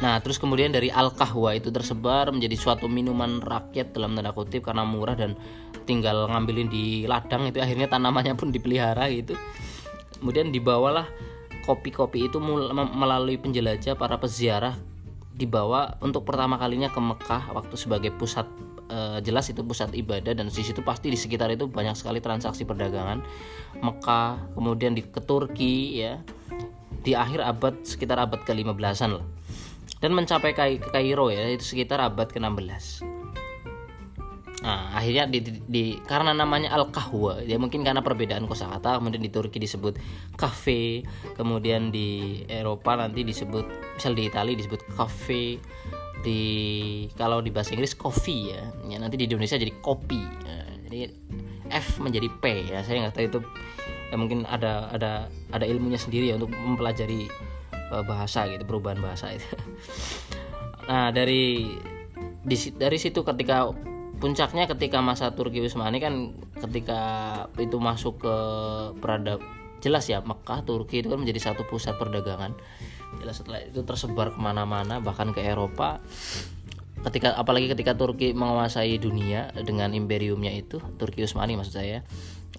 Nah, 0.00 0.16
terus 0.24 0.40
kemudian 0.40 0.72
dari 0.72 0.88
al-kahwa 0.88 1.52
itu 1.52 1.68
tersebar 1.68 2.32
menjadi 2.32 2.56
suatu 2.56 2.88
minuman 2.88 3.36
rakyat 3.44 3.92
dalam 3.92 4.16
tanda 4.16 4.32
kutip 4.32 4.64
karena 4.64 4.80
murah 4.80 5.12
dan 5.12 5.36
tinggal 5.84 6.24
ngambilin 6.24 6.72
di 6.72 7.04
ladang 7.04 7.44
itu 7.44 7.60
akhirnya 7.60 7.84
tanamannya 7.84 8.32
pun 8.32 8.48
dipelihara 8.48 9.12
gitu. 9.12 9.36
Kemudian 10.16 10.48
dibawalah 10.48 11.04
kopi-kopi 11.68 12.32
itu 12.32 12.40
melalui 12.96 13.36
penjelajah 13.36 13.92
para 14.00 14.16
peziarah 14.16 14.72
dibawa 15.36 16.00
untuk 16.00 16.24
pertama 16.24 16.56
kalinya 16.56 16.88
ke 16.88 17.00
Mekah 17.00 17.52
waktu 17.52 17.76
sebagai 17.76 18.12
pusat 18.16 18.48
uh, 18.90 19.18
jelas 19.22 19.46
itu 19.48 19.62
pusat 19.62 19.94
ibadah 19.94 20.34
dan 20.34 20.50
di 20.50 20.62
situ 20.66 20.82
pasti 20.82 21.08
di 21.08 21.16
sekitar 21.16 21.48
itu 21.54 21.70
banyak 21.70 21.94
sekali 21.94 22.18
transaksi 22.18 22.66
perdagangan. 22.66 23.22
Mekah 23.78 24.58
kemudian 24.58 24.98
di 24.98 25.06
ke 25.06 25.22
Turki 25.22 26.02
ya. 26.02 26.18
Di 27.00 27.16
akhir 27.16 27.40
abad 27.40 27.80
sekitar 27.80 28.20
abad 28.20 28.44
ke-15an 28.44 29.10
lah. 29.16 29.26
Dan 30.04 30.12
mencapai 30.12 30.52
ke 30.52 30.92
Kairo 30.92 31.32
ya 31.32 31.48
itu 31.48 31.64
sekitar 31.76 32.00
abad 32.00 32.28
ke-16 32.28 33.04
Nah, 34.60 34.92
akhirnya 34.92 35.24
di, 35.24 35.40
di, 35.40 35.50
di 35.64 35.84
karena 36.04 36.36
namanya 36.36 36.76
al 36.76 36.92
kahwa 36.92 37.40
ya 37.40 37.56
mungkin 37.56 37.80
karena 37.80 38.04
perbedaan 38.04 38.44
kosakata 38.44 39.00
kemudian 39.00 39.24
di 39.24 39.32
Turki 39.32 39.56
disebut 39.56 39.96
cafe 40.36 41.00
kemudian 41.32 41.88
di 41.88 42.44
Eropa 42.44 42.92
nanti 42.92 43.24
disebut 43.24 43.96
misal 43.96 44.12
di 44.12 44.28
Italia 44.28 44.52
disebut 44.52 44.84
cafe 44.92 45.56
di 46.20 46.42
kalau 47.16 47.40
di 47.40 47.48
bahasa 47.52 47.72
Inggris 47.72 47.96
coffee 47.96 48.52
ya, 48.52 48.62
ya 48.86 48.96
nanti 49.00 49.16
di 49.16 49.24
Indonesia 49.28 49.56
jadi 49.56 49.72
kopi. 49.80 50.20
Ya, 50.20 50.58
jadi 50.88 50.98
F 51.70 52.02
menjadi 52.02 52.28
P 52.40 52.44
ya. 52.68 52.82
Saya 52.84 53.08
nggak 53.08 53.14
tahu 53.16 53.24
itu 53.26 53.40
ya 54.10 54.16
mungkin 54.18 54.42
ada 54.44 54.90
ada 54.90 55.30
ada 55.54 55.64
ilmunya 55.64 55.96
sendiri 55.96 56.34
ya 56.34 56.36
untuk 56.36 56.50
mempelajari 56.50 57.30
uh, 57.94 58.02
bahasa 58.02 58.50
gitu 58.50 58.62
perubahan 58.66 59.00
bahasa 59.00 59.34
itu. 59.34 59.46
Nah 60.90 61.14
dari 61.14 61.70
di, 62.42 62.56
dari 62.74 62.98
situ 62.98 63.22
ketika 63.22 63.70
puncaknya 64.18 64.66
ketika 64.66 64.98
masa 64.98 65.30
Turki 65.30 65.62
Utsmani 65.62 66.02
kan 66.02 66.34
ketika 66.58 67.00
itu 67.62 67.78
masuk 67.78 68.18
ke 68.18 68.36
perada 68.98 69.38
jelas 69.80 70.06
ya 70.06 70.20
Mekah 70.20 70.62
Turki 70.62 71.00
itu 71.02 71.08
kan 71.08 71.18
menjadi 71.20 71.52
satu 71.52 71.66
pusat 71.66 71.96
perdagangan. 71.96 72.54
Jelas 73.18 73.42
setelah 73.42 73.60
itu 73.64 73.82
tersebar 73.82 74.32
ke 74.32 74.38
mana-mana 74.38 75.02
bahkan 75.02 75.34
ke 75.34 75.42
Eropa. 75.42 75.98
Ketika 77.00 77.32
apalagi 77.34 77.72
ketika 77.72 77.96
Turki 77.96 78.36
menguasai 78.36 79.00
dunia 79.00 79.50
dengan 79.56 79.96
imperiumnya 79.96 80.52
itu 80.52 80.78
Turki 81.00 81.24
Utsmani 81.24 81.56
maksud 81.56 81.80
saya 81.80 82.04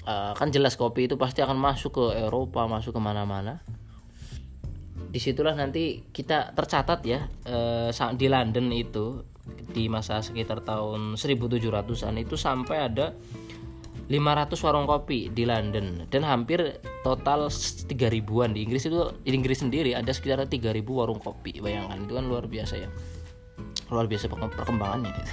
uh, 0.05 0.33
kan 0.33 0.49
jelas 0.49 0.73
kopi 0.77 1.05
itu 1.05 1.15
pasti 1.17 1.45
akan 1.45 1.57
masuk 1.57 1.91
ke 1.93 2.05
Eropa 2.25 2.65
masuk 2.65 2.97
ke 2.97 3.01
mana-mana. 3.01 3.61
Di 5.11 5.19
situlah 5.19 5.53
nanti 5.53 6.07
kita 6.09 6.55
tercatat 6.55 6.99
ya 7.03 7.27
uh, 7.51 7.91
di 8.15 8.27
London 8.31 8.71
itu 8.71 9.27
di 9.71 9.87
masa 9.91 10.21
sekitar 10.23 10.63
tahun 10.63 11.19
1700-an 11.19 12.15
itu 12.21 12.35
sampai 12.37 12.77
ada 12.79 13.15
500 14.11 14.59
warung 14.67 14.83
kopi 14.91 15.31
di 15.31 15.47
London 15.47 16.03
dan 16.11 16.27
hampir 16.27 16.83
total 16.99 17.47
3000-an 17.47 18.51
di 18.51 18.67
Inggris 18.67 18.83
itu 18.83 19.07
di 19.23 19.31
Inggris 19.31 19.63
sendiri 19.63 19.95
ada 19.95 20.11
sekitar 20.11 20.43
3000 20.43 20.83
warung 20.83 21.23
kopi. 21.23 21.63
Bayangkan 21.63 22.03
itu 22.03 22.19
kan 22.19 22.27
luar 22.27 22.51
biasa 22.51 22.75
ya. 22.75 22.91
Luar 23.87 24.11
biasa 24.11 24.27
perkembangannya 24.27 25.15
gitu. 25.15 25.31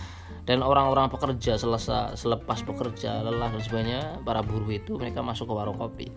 dan 0.48 0.64
orang-orang 0.64 1.12
pekerja 1.12 1.60
selesai 1.60 2.16
selepas 2.16 2.64
pekerja 2.64 3.20
lelah 3.20 3.52
dan 3.52 3.60
sebagainya 3.60 4.00
para 4.24 4.40
buruh 4.40 4.72
itu 4.72 4.96
mereka 4.96 5.20
masuk 5.20 5.52
ke 5.52 5.54
warung 5.60 5.76
kopi. 5.76 6.08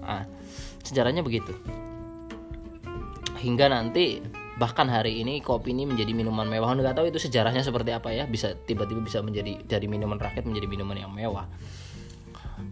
Nah, 0.00 0.24
sejarahnya 0.88 1.20
begitu. 1.20 1.52
Hingga 3.36 3.68
nanti 3.68 4.24
bahkan 4.62 4.86
hari 4.86 5.18
ini 5.18 5.42
kopi 5.42 5.74
ini 5.74 5.90
menjadi 5.90 6.14
minuman 6.14 6.46
mewah. 6.46 6.70
Nggak 6.78 6.94
tahu 6.94 7.10
itu 7.10 7.18
sejarahnya 7.18 7.66
seperti 7.66 7.90
apa 7.90 8.14
ya. 8.14 8.30
Bisa 8.30 8.54
tiba-tiba 8.54 9.02
bisa 9.02 9.18
menjadi 9.18 9.58
dari 9.66 9.90
minuman 9.90 10.22
rakyat 10.22 10.46
menjadi 10.46 10.70
minuman 10.70 10.94
yang 11.02 11.10
mewah. 11.10 11.50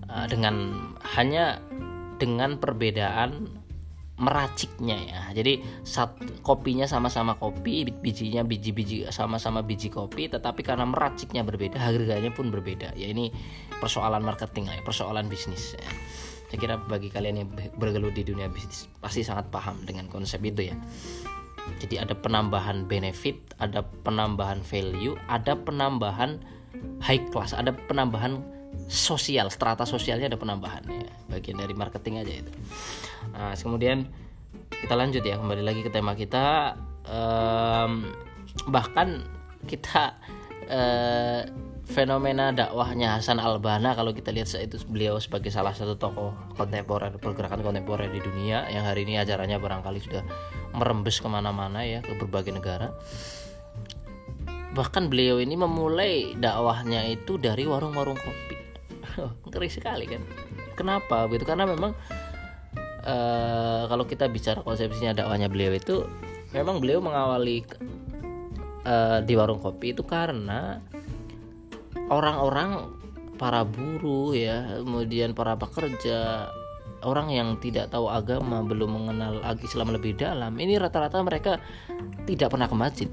Uh, 0.06 0.26
dengan 0.30 0.86
hanya 1.18 1.58
dengan 2.22 2.62
perbedaan 2.62 3.50
meraciknya 4.22 4.98
ya. 5.02 5.20
Jadi 5.34 5.82
saat 5.82 6.14
kopinya 6.46 6.86
sama-sama 6.86 7.34
kopi 7.34 7.90
bijinya 7.90 8.46
biji-biji 8.46 9.10
sama-sama 9.10 9.66
biji 9.66 9.90
kopi 9.90 10.30
tetapi 10.30 10.62
karena 10.62 10.86
meraciknya 10.86 11.42
berbeda 11.42 11.74
harganya 11.74 12.30
pun 12.30 12.54
berbeda. 12.54 12.94
Ya 12.94 13.10
ini 13.10 13.34
persoalan 13.82 14.22
marketing 14.22 14.70
lah 14.70 14.78
ya 14.78 14.82
persoalan 14.86 15.26
bisnis 15.26 15.74
ya. 15.74 15.90
saya 16.50 16.58
kira 16.58 16.74
bagi 16.82 17.08
kalian 17.08 17.46
yang 17.46 17.48
bergelut 17.78 18.10
di 18.10 18.26
dunia 18.26 18.50
bisnis 18.50 18.90
pasti 18.98 19.22
sangat 19.22 19.48
paham 19.54 19.78
dengan 19.86 20.10
konsep 20.10 20.42
itu 20.42 20.74
ya 20.74 20.76
jadi 21.80 22.08
ada 22.08 22.14
penambahan 22.16 22.84
benefit 22.88 23.40
ada 23.60 23.84
penambahan 24.04 24.60
value 24.64 25.16
ada 25.28 25.56
penambahan 25.56 26.40
high 27.00 27.22
class 27.30 27.52
ada 27.52 27.72
penambahan 27.88 28.40
sosial 28.86 29.50
strata 29.50 29.86
sosialnya 29.86 30.30
ada 30.30 30.38
penambahan 30.38 30.82
ya. 30.86 31.10
Bagian 31.30 31.58
dari 31.58 31.74
marketing 31.74 32.22
aja 32.22 32.32
itu. 32.42 32.52
Nah 33.34 33.54
kemudian 33.54 34.06
kita 34.70 34.94
lanjut 34.94 35.22
ya 35.22 35.38
kembali 35.38 35.62
lagi 35.62 35.80
ke 35.86 35.90
tema 35.90 36.14
kita. 36.14 36.74
Um, 37.06 38.10
bahkan 38.70 39.26
kita 39.66 40.18
uh, 40.70 41.42
fenomena 41.90 42.54
dakwahnya 42.54 43.18
Hasan 43.18 43.42
Albana 43.42 43.98
kalau 43.98 44.14
kita 44.14 44.30
lihat 44.30 44.46
itu 44.54 44.78
beliau 44.86 45.18
sebagai 45.18 45.50
salah 45.50 45.74
satu 45.74 45.98
tokoh 45.98 46.32
kontemporer 46.54 47.10
pergerakan 47.18 47.66
kontemporer 47.66 48.06
di 48.08 48.22
dunia 48.22 48.70
yang 48.70 48.86
hari 48.86 49.02
ini 49.02 49.18
ajarannya 49.18 49.58
barangkali 49.58 49.98
sudah 49.98 50.22
merembes 50.78 51.18
ke 51.18 51.26
mana-mana 51.26 51.82
ya 51.82 51.98
ke 52.00 52.14
berbagai 52.14 52.54
negara. 52.54 52.94
Bahkan 54.70 55.10
beliau 55.10 55.42
ini 55.42 55.58
memulai 55.58 56.38
dakwahnya 56.38 57.10
itu 57.10 57.42
dari 57.42 57.66
warung-warung 57.66 58.14
kopi. 58.14 58.56
Ngeri 59.50 59.68
sekali 59.68 60.06
kan? 60.06 60.22
Kenapa 60.78 61.26
begitu? 61.26 61.42
Karena 61.42 61.66
memang 61.66 61.90
uh, 63.02 63.90
kalau 63.90 64.06
kita 64.06 64.30
bicara 64.30 64.62
konsepsinya 64.62 65.26
dakwahnya 65.26 65.50
beliau 65.50 65.74
itu 65.74 66.06
memang 66.54 66.78
beliau 66.78 67.02
mengawali 67.02 67.66
uh, 68.86 69.18
di 69.26 69.34
warung 69.34 69.58
kopi 69.58 69.90
itu 69.90 70.06
karena 70.06 70.78
orang-orang 72.10 72.90
para 73.40 73.64
buruh 73.64 74.36
ya 74.36 74.84
kemudian 74.84 75.32
para 75.32 75.56
pekerja 75.56 76.50
orang 77.00 77.32
yang 77.32 77.56
tidak 77.56 77.88
tahu 77.88 78.12
agama 78.12 78.60
belum 78.60 79.00
mengenal 79.00 79.40
Islam 79.64 79.96
lebih 79.96 80.20
dalam 80.20 80.52
ini 80.60 80.76
rata-rata 80.76 81.16
mereka 81.24 81.56
tidak 82.28 82.52
pernah 82.52 82.68
ke 82.68 82.76
masjid. 82.76 83.08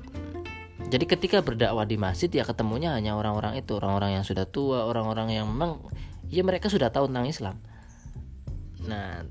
Jadi 0.87 1.03
ketika 1.07 1.43
berdakwah 1.43 1.83
di 1.83 1.95
masjid 1.99 2.27
ya 2.27 2.43
ketemunya 2.43 2.95
hanya 2.95 3.15
orang-orang 3.15 3.59
itu 3.59 3.75
orang-orang 3.75 4.19
yang 4.19 4.25
sudah 4.27 4.47
tua 4.47 4.87
orang-orang 4.87 5.35
yang 5.35 5.47
memang 5.47 5.79
ya 6.27 6.43
mereka 6.43 6.67
sudah 6.67 6.91
tahu 6.91 7.07
tentang 7.07 7.27
Islam. 7.27 7.55
Nah 8.83 9.23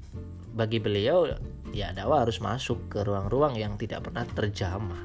bagi 0.56 0.80
beliau 0.80 1.28
ya 1.76 1.92
dakwah 1.92 2.25
harus 2.25 2.40
masuk 2.40 2.88
ke 2.88 3.04
ruang-ruang 3.04 3.61
yang 3.61 3.76
tidak 3.76 4.08
pernah 4.08 4.25
terjamah. 4.25 5.04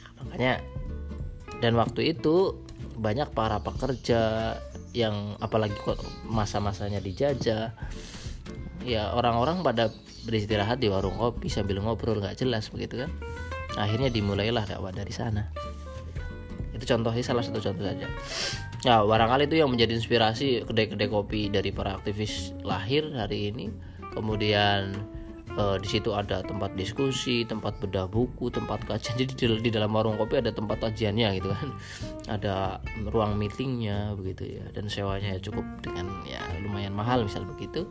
Nah, 0.00 0.08
makanya 0.24 0.64
dan 1.60 1.76
waktu 1.76 2.16
itu 2.16 2.56
banyak 2.98 3.30
para 3.30 3.62
pekerja 3.62 4.54
yang 4.92 5.38
apalagi 5.38 5.74
masa-masanya 6.26 6.98
dijajah. 6.98 7.72
Ya 8.82 9.12
orang-orang 9.14 9.62
pada 9.62 9.94
beristirahat 10.26 10.82
di 10.82 10.90
warung 10.90 11.16
kopi 11.16 11.48
sambil 11.48 11.78
ngobrol 11.78 12.18
nggak 12.18 12.42
jelas 12.42 12.68
begitu 12.68 13.06
kan. 13.06 13.10
Akhirnya 13.78 14.10
dimulailah 14.10 14.66
dakwah 14.66 14.90
dari 14.90 15.14
sana. 15.14 15.48
Itu 16.74 16.84
contohnya 16.84 17.22
salah 17.22 17.46
satu 17.46 17.62
contoh 17.62 17.86
saja. 17.86 18.06
Ya 18.86 19.02
barangkali 19.02 19.50
itu 19.50 19.58
yang 19.58 19.70
menjadi 19.70 19.98
inspirasi 19.98 20.62
kedai-kedai 20.66 21.10
kopi 21.10 21.50
dari 21.50 21.74
para 21.74 21.98
aktivis 21.98 22.54
lahir 22.62 23.10
hari 23.14 23.50
ini. 23.54 23.70
Kemudian 24.14 24.94
uh, 25.58 25.76
di 25.76 25.88
situ 25.90 26.14
ada 26.14 26.40
tempat 26.40 26.72
diskusi, 26.78 27.42
tempat 27.42 27.76
bedah 27.82 28.06
buku, 28.06 28.48
tempat 28.48 28.86
kajian. 28.86 29.18
Jadi 29.18 29.32
di, 29.34 29.44
di 29.68 29.70
dalam 29.74 29.90
warung 29.90 30.14
kopi 30.16 30.38
ada 30.38 30.54
tempat 30.54 30.78
kajiannya 30.78 31.28
gitu 31.42 31.50
kan, 31.50 31.68
ada 32.38 32.54
ruang 33.10 33.34
meetingnya 33.34 34.14
begitu 34.14 34.62
ya, 34.62 34.64
dan 34.72 34.86
sewanya 34.86 35.36
ya 35.36 35.40
cukup 35.42 35.66
dengan 35.82 36.06
ya 36.24 36.40
lumayan 36.62 36.94
mahal 36.94 37.26
misal 37.26 37.42
begitu. 37.44 37.84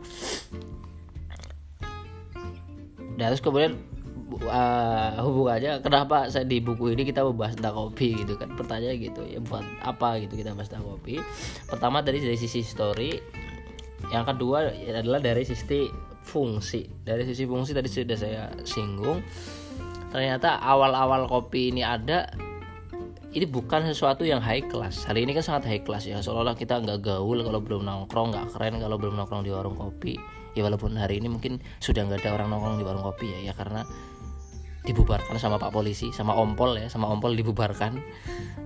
Dan 3.18 3.34
terus 3.34 3.42
kemudian 3.42 3.76
uh, 4.46 5.18
hubungannya 5.20 5.82
kenapa 5.82 6.30
saya 6.30 6.46
di 6.46 6.62
buku 6.62 6.94
ini 6.94 7.02
kita 7.02 7.26
membahas 7.26 7.58
tentang 7.58 7.74
kopi 7.74 8.22
gitu 8.22 8.38
kan 8.38 8.52
pertanyaan 8.54 8.96
gitu 9.00 9.26
ya 9.26 9.42
buat 9.42 9.66
apa 9.82 10.22
gitu 10.22 10.38
kita 10.38 10.54
bahas 10.54 10.70
tentang 10.70 10.86
kopi 10.86 11.18
pertama 11.66 12.04
dari 12.04 12.22
dari 12.22 12.38
sisi 12.38 12.62
story 12.62 13.18
yang 14.14 14.22
kedua 14.22 14.70
adalah 14.70 15.18
dari 15.18 15.42
sisi 15.42 15.90
fungsi. 16.28 16.84
Dari 17.00 17.24
sisi 17.24 17.48
fungsi 17.48 17.72
tadi 17.72 17.88
sudah 17.88 18.18
saya 18.20 18.52
singgung. 18.68 19.24
Ternyata 20.12 20.60
awal-awal 20.60 21.24
kopi 21.24 21.72
ini 21.72 21.80
ada 21.80 22.28
ini 23.28 23.44
bukan 23.44 23.84
sesuatu 23.84 24.24
yang 24.24 24.40
high 24.40 24.64
class. 24.64 25.04
Hari 25.04 25.24
ini 25.24 25.36
kan 25.36 25.44
sangat 25.44 25.68
high 25.68 25.84
class 25.84 26.08
ya. 26.08 26.20
Seolah-olah 26.20 26.56
kita 26.56 26.80
nggak 26.80 27.04
gaul 27.04 27.40
kalau 27.44 27.60
belum 27.60 27.84
nongkrong 27.84 28.32
nggak 28.32 28.46
keren 28.56 28.80
kalau 28.80 28.96
belum 28.96 29.20
nongkrong 29.20 29.44
di 29.44 29.52
warung 29.52 29.76
kopi. 29.76 30.16
Ya 30.56 30.64
walaupun 30.64 30.96
hari 30.96 31.20
ini 31.20 31.28
mungkin 31.28 31.60
sudah 31.80 32.08
nggak 32.08 32.24
ada 32.24 32.40
orang 32.40 32.48
nongkrong 32.52 32.80
di 32.80 32.84
warung 32.88 33.04
kopi 33.04 33.28
ya 33.28 33.52
ya 33.52 33.52
karena 33.52 33.84
dibubarkan 34.88 35.36
sama 35.36 35.60
Pak 35.60 35.68
Polisi 35.68 36.08
sama 36.16 36.32
Ompol 36.32 36.80
ya 36.80 36.88
sama 36.88 37.12
Ompol 37.12 37.36
dibubarkan. 37.36 38.00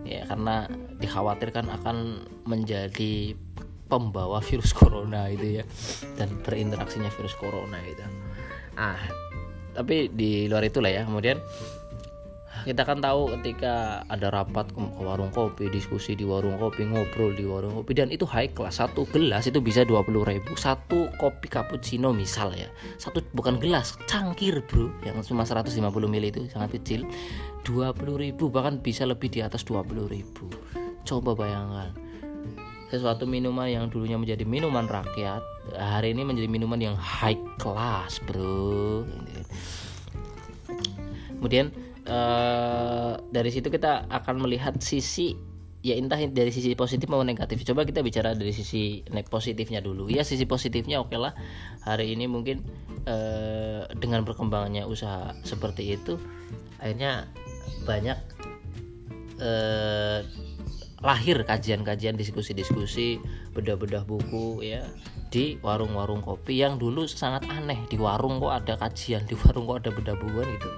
Ya 0.07 0.23
karena 0.31 0.71
dikhawatirkan 1.03 1.67
akan 1.83 2.27
menjadi 2.47 3.35
pembawa 3.93 4.41
virus 4.41 4.73
corona 4.79 5.29
itu 5.29 5.61
ya 5.61 5.65
dan 6.17 6.33
berinteraksinya 6.41 7.13
virus 7.13 7.37
corona 7.37 7.77
itu. 7.85 8.01
Ah 8.73 8.97
tapi 9.73 10.13
di 10.13 10.47
luar 10.49 10.69
itulah 10.69 10.93
ya 10.93 11.03
kemudian 11.09 11.41
kita 12.63 12.87
kan 12.87 13.03
tahu 13.03 13.27
ketika 13.41 14.07
ada 14.07 14.31
rapat 14.31 14.71
ke 14.71 14.79
warung 15.03 15.35
kopi 15.35 15.67
diskusi 15.67 16.15
di 16.15 16.23
warung 16.23 16.63
kopi 16.63 16.87
ngobrol 16.87 17.35
di 17.35 17.43
warung 17.43 17.75
kopi 17.75 17.91
dan 17.91 18.07
itu 18.15 18.23
high 18.23 18.55
class 18.55 18.79
satu 18.79 19.03
gelas 19.11 19.51
itu 19.51 19.59
bisa 19.59 19.83
20 19.83 20.07
ribu 20.23 20.55
satu 20.55 21.11
kopi 21.19 21.51
cappuccino 21.51 22.15
misal 22.15 22.55
ya. 22.55 22.71
Satu 23.03 23.19
bukan 23.35 23.59
gelas 23.59 23.99
cangkir 24.07 24.63
bro 24.63 24.95
yang 25.03 25.19
cuma 25.27 25.43
150 25.43 25.75
ml 25.91 26.25
itu 26.31 26.41
sangat 26.55 26.79
kecil 26.79 27.03
20 27.67 27.99
ribu 28.31 28.47
bahkan 28.47 28.79
bisa 28.79 29.11
lebih 29.11 29.27
di 29.27 29.43
atas 29.43 29.67
20 29.67 30.07
ribu. 30.07 30.47
Coba 31.03 31.35
bayangkan 31.35 32.02
sesuatu 32.93 33.25
minuman 33.25 33.73
yang 33.73 33.89
dulunya 33.89 34.21
menjadi 34.21 34.45
minuman 34.45 34.85
rakyat 34.85 35.41
hari 35.73 36.13
ini 36.13 36.29
menjadi 36.29 36.49
minuman 36.53 36.77
yang 36.77 36.97
high 37.01 37.41
class 37.57 38.21
bro. 38.29 39.09
Kemudian 41.41 41.73
uh, 42.05 43.17
dari 43.33 43.49
situ 43.49 43.73
kita 43.73 44.05
akan 44.13 44.45
melihat 44.45 44.77
sisi 44.85 45.33
ya 45.83 45.99
entah 45.99 46.21
dari 46.31 46.53
sisi 46.53 46.77
positif 46.77 47.09
maupun 47.09 47.33
negatif. 47.33 47.65
Coba 47.65 47.89
kita 47.89 48.05
bicara 48.05 48.37
dari 48.37 48.53
sisi 48.53 49.01
positifnya 49.09 49.81
dulu. 49.81 50.13
Ya 50.13 50.23
sisi 50.23 50.45
positifnya 50.45 51.01
oke 51.01 51.17
okay 51.17 51.19
lah. 51.19 51.33
Hari 51.89 52.13
ini 52.13 52.29
mungkin 52.29 52.61
uh, 53.09 53.89
dengan 53.97 54.23
berkembangnya 54.29 54.85
usaha 54.85 55.33
seperti 55.49 55.97
itu 55.97 56.21
akhirnya 56.77 57.31
banyak 57.89 58.19
uh, 59.41 60.21
lahir 61.03 61.43
kajian-kajian 61.43 62.15
diskusi-diskusi 62.15 63.19
bedah-bedah 63.59 64.07
buku 64.07 64.63
ya 64.63 64.87
di 65.35 65.59
warung-warung 65.59 66.23
kopi 66.23 66.63
yang 66.63 66.79
dulu 66.79 67.11
sangat 67.11 67.43
aneh. 67.51 67.83
Di 67.91 67.99
warung 67.99 68.39
kok 68.39 68.55
ada 68.55 68.75
kajian 68.79 69.27
di 69.27 69.35
warung 69.35 69.67
kok 69.67 69.83
ada 69.83 69.91
bedah 69.91 70.17
bukuan 70.17 70.47
gitu. 70.57 70.71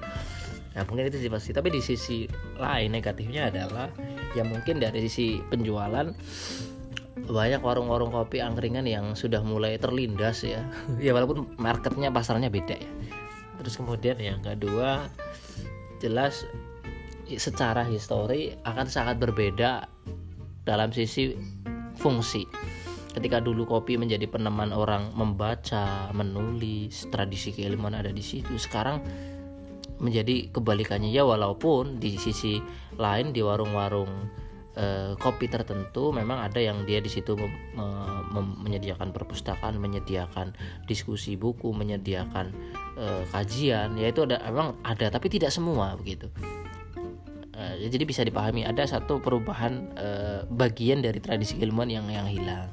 Nah 0.74 0.82
mungkin 0.88 1.12
itu 1.12 1.20
sih 1.20 1.30
pasti 1.30 1.52
tapi 1.52 1.68
di 1.70 1.84
sisi 1.84 2.24
lain 2.58 2.90
negatifnya 2.90 3.52
adalah 3.52 3.92
ya 4.32 4.42
mungkin 4.42 4.80
dari 4.80 5.06
sisi 5.06 5.38
penjualan 5.44 6.10
banyak 7.24 7.60
warung-warung 7.62 8.10
kopi 8.10 8.42
angkringan 8.42 8.84
yang 8.88 9.12
sudah 9.12 9.44
mulai 9.44 9.76
terlindas 9.76 10.40
ya. 10.40 10.64
Ya 11.04 11.12
walaupun 11.12 11.52
marketnya 11.60 12.08
pasarnya 12.08 12.48
beda 12.48 12.80
ya. 12.80 12.90
Terus 13.60 13.76
kemudian 13.76 14.16
yang 14.18 14.40
kedua 14.40 15.04
jelas 16.00 16.48
secara 17.24 17.84
histori 17.88 18.52
akan 18.68 18.84
sangat 18.84 19.16
berbeda 19.16 19.93
dalam 20.64 20.90
sisi 20.90 21.36
fungsi. 22.00 22.44
Ketika 23.14 23.38
dulu 23.38 23.62
kopi 23.68 23.94
menjadi 23.94 24.26
peneman 24.26 24.74
orang 24.74 25.14
membaca, 25.14 26.10
menulis, 26.10 27.06
tradisi 27.14 27.54
keilmuan 27.54 27.94
ada 27.94 28.10
di 28.10 28.24
situ. 28.24 28.58
Sekarang 28.58 28.98
menjadi 30.02 30.50
kebalikannya 30.50 31.14
ya 31.14 31.22
walaupun 31.22 32.02
di 32.02 32.18
sisi 32.18 32.58
lain 32.98 33.30
di 33.30 33.38
warung-warung 33.38 34.10
e, 34.74 35.14
kopi 35.14 35.46
tertentu 35.46 36.10
memang 36.10 36.42
ada 36.42 36.58
yang 36.58 36.82
dia 36.82 36.98
di 36.98 37.06
situ 37.06 37.38
mem, 37.38 37.54
mem, 38.34 38.46
menyediakan 38.66 39.14
perpustakaan, 39.14 39.78
menyediakan 39.78 40.52
diskusi 40.90 41.38
buku, 41.38 41.70
menyediakan 41.70 42.50
e, 42.98 43.06
kajian, 43.30 43.94
yaitu 43.94 44.26
ada 44.26 44.42
memang 44.50 44.74
ada 44.82 45.06
tapi 45.14 45.30
tidak 45.30 45.54
semua 45.54 45.94
begitu. 45.94 46.26
Uh, 47.54 47.86
jadi 47.86 48.02
bisa 48.02 48.26
dipahami 48.26 48.66
ada 48.66 48.82
satu 48.82 49.22
perubahan 49.22 49.94
uh, 49.94 50.42
bagian 50.50 50.98
dari 50.98 51.22
tradisi 51.22 51.54
ilmuwan 51.62 51.86
yang 51.86 52.06
yang 52.10 52.26
hilang. 52.26 52.66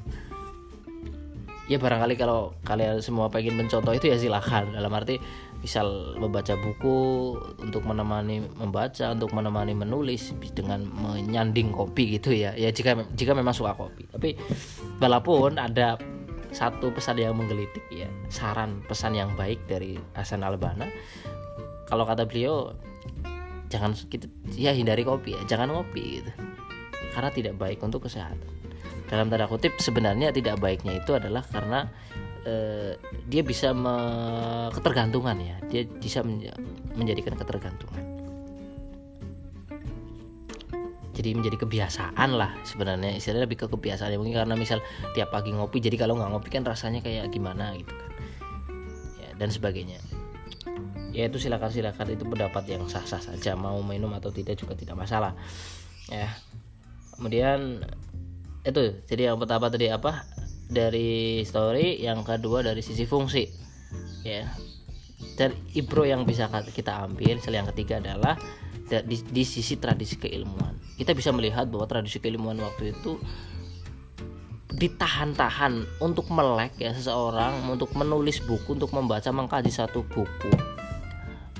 Ya 1.70 1.78
barangkali 1.78 2.18
kalau 2.18 2.58
kalian 2.66 2.98
semua 2.98 3.30
pengen 3.30 3.54
mencontoh 3.54 3.94
itu 3.94 4.10
ya 4.10 4.18
silahkan 4.18 4.66
dalam 4.74 4.90
arti 4.90 5.22
misal 5.62 6.18
membaca 6.18 6.58
buku 6.58 6.98
untuk 7.62 7.86
menemani 7.86 8.42
membaca 8.58 9.14
untuk 9.14 9.30
menemani 9.30 9.70
menulis 9.70 10.34
dengan 10.50 10.82
menyanding 10.82 11.70
kopi 11.70 12.18
gitu 12.18 12.34
ya. 12.34 12.50
Ya 12.58 12.74
jika 12.74 13.06
jika 13.14 13.38
memang 13.38 13.54
suka 13.54 13.78
kopi. 13.78 14.10
Tapi 14.10 14.34
walaupun 14.98 15.62
ada 15.62 15.94
satu 16.52 16.92
pesan 16.92 17.16
yang 17.16 17.38
menggelitik 17.38 17.86
ya 17.88 18.10
saran 18.28 18.84
pesan 18.84 19.16
yang 19.16 19.32
baik 19.38 19.62
dari 19.64 19.96
Hasan 20.12 20.44
Albana 20.44 20.84
kalau 21.88 22.04
kata 22.04 22.28
beliau 22.28 22.76
jangan 23.72 23.96
kita 23.96 24.28
ya 24.52 24.76
hindari 24.76 25.00
kopi 25.00 25.32
ya 25.32 25.40
jangan 25.48 25.72
ngopi 25.72 26.20
gitu. 26.20 26.32
Karena 27.16 27.32
tidak 27.32 27.56
baik 27.56 27.80
untuk 27.80 28.04
kesehatan. 28.04 28.44
Dalam 29.08 29.28
tanda 29.32 29.48
kutip 29.48 29.76
sebenarnya 29.80 30.32
tidak 30.32 30.60
baiknya 30.60 31.00
itu 31.00 31.16
adalah 31.16 31.44
karena 31.44 31.88
eh, 32.44 32.96
dia 33.28 33.42
bisa 33.44 33.72
me, 33.72 33.96
ketergantungan 34.76 35.36
ya. 35.40 35.56
Dia 35.68 35.88
bisa 35.88 36.20
menjadikan 36.96 37.36
ketergantungan. 37.36 38.04
Jadi 41.12 41.28
menjadi 41.36 41.60
kebiasaan 41.60 42.30
lah 42.32 42.56
sebenarnya. 42.64 43.20
Istilahnya 43.20 43.44
lebih 43.44 43.60
ke 43.60 43.66
kebiasaan 43.68 44.16
ya. 44.16 44.16
Mungkin 44.16 44.32
karena 44.32 44.56
misal 44.56 44.80
tiap 45.12 45.28
pagi 45.28 45.52
ngopi 45.52 45.80
jadi 45.84 46.00
kalau 46.00 46.16
nggak 46.16 46.32
ngopi 46.32 46.48
kan 46.48 46.64
rasanya 46.64 47.04
kayak 47.04 47.28
gimana 47.28 47.76
gitu 47.76 47.92
kan. 47.92 48.10
Ya, 49.20 49.28
dan 49.36 49.52
sebagainya 49.52 50.00
ya 51.12 51.28
itu 51.28 51.38
silakan 51.38 51.70
silakan. 51.70 52.06
Itu 52.16 52.24
pendapat 52.26 52.64
yang 52.66 52.88
sah 52.88 53.04
sah 53.04 53.20
saja. 53.20 53.54
Mau 53.54 53.78
minum 53.84 54.10
atau 54.16 54.32
tidak 54.32 54.58
juga 54.58 54.74
tidak 54.74 54.96
masalah. 54.96 55.36
Ya. 56.08 56.32
Kemudian 57.14 57.84
itu 58.64 58.82
jadi 59.06 59.32
yang 59.32 59.38
pertama 59.38 59.68
tadi 59.68 59.92
apa? 59.92 60.24
Dari 60.72 61.44
story 61.44 62.00
yang 62.00 62.24
kedua 62.24 62.64
dari 62.64 62.80
sisi 62.80 63.04
fungsi. 63.04 63.44
Ya. 64.24 64.48
Dan 65.36 65.54
ibro 65.76 66.02
yang 66.02 66.26
bisa 66.26 66.50
kita 66.72 67.06
ambil 67.06 67.38
yang 67.38 67.68
ketiga 67.70 68.02
adalah 68.02 68.34
di, 68.88 69.16
di 69.22 69.44
sisi 69.46 69.78
tradisi 69.78 70.18
keilmuan. 70.18 70.76
Kita 70.98 71.16
bisa 71.16 71.32
melihat 71.32 71.68
bahwa 71.72 71.88
tradisi 71.88 72.20
keilmuan 72.20 72.58
waktu 72.60 72.92
itu 72.92 73.16
ditahan-tahan 74.72 75.84
untuk 76.00 76.32
melek 76.32 76.80
ya 76.80 76.96
seseorang 76.96 77.60
untuk 77.68 77.92
menulis 77.92 78.40
buku 78.40 78.72
untuk 78.72 78.90
membaca 78.96 79.28
mengkaji 79.28 79.68
satu 79.68 80.00
buku 80.00 80.71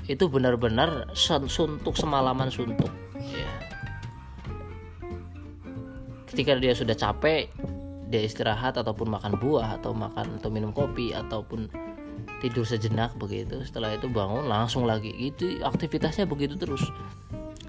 itu 0.07 0.27
benar-benar 0.27 1.11
suntuk 1.15 1.95
semalaman 1.95 2.51
suntuk. 2.51 2.91
Ya. 3.23 3.47
ketika 6.33 6.57
dia 6.57 6.73
sudah 6.73 6.97
capek 6.97 7.45
dia 8.09 8.25
istirahat 8.25 8.73
ataupun 8.73 9.09
makan 9.09 9.37
buah 9.37 9.77
atau 9.77 9.93
makan 9.93 10.41
atau 10.41 10.49
minum 10.49 10.73
kopi 10.73 11.13
ataupun 11.13 11.69
tidur 12.41 12.65
sejenak 12.65 13.13
begitu. 13.17 13.61
Setelah 13.65 13.97
itu 13.97 14.05
bangun 14.09 14.45
langsung 14.45 14.85
lagi. 14.85 15.09
Itu 15.13 15.61
aktivitasnya 15.61 16.29
begitu 16.29 16.57
terus. 16.57 16.81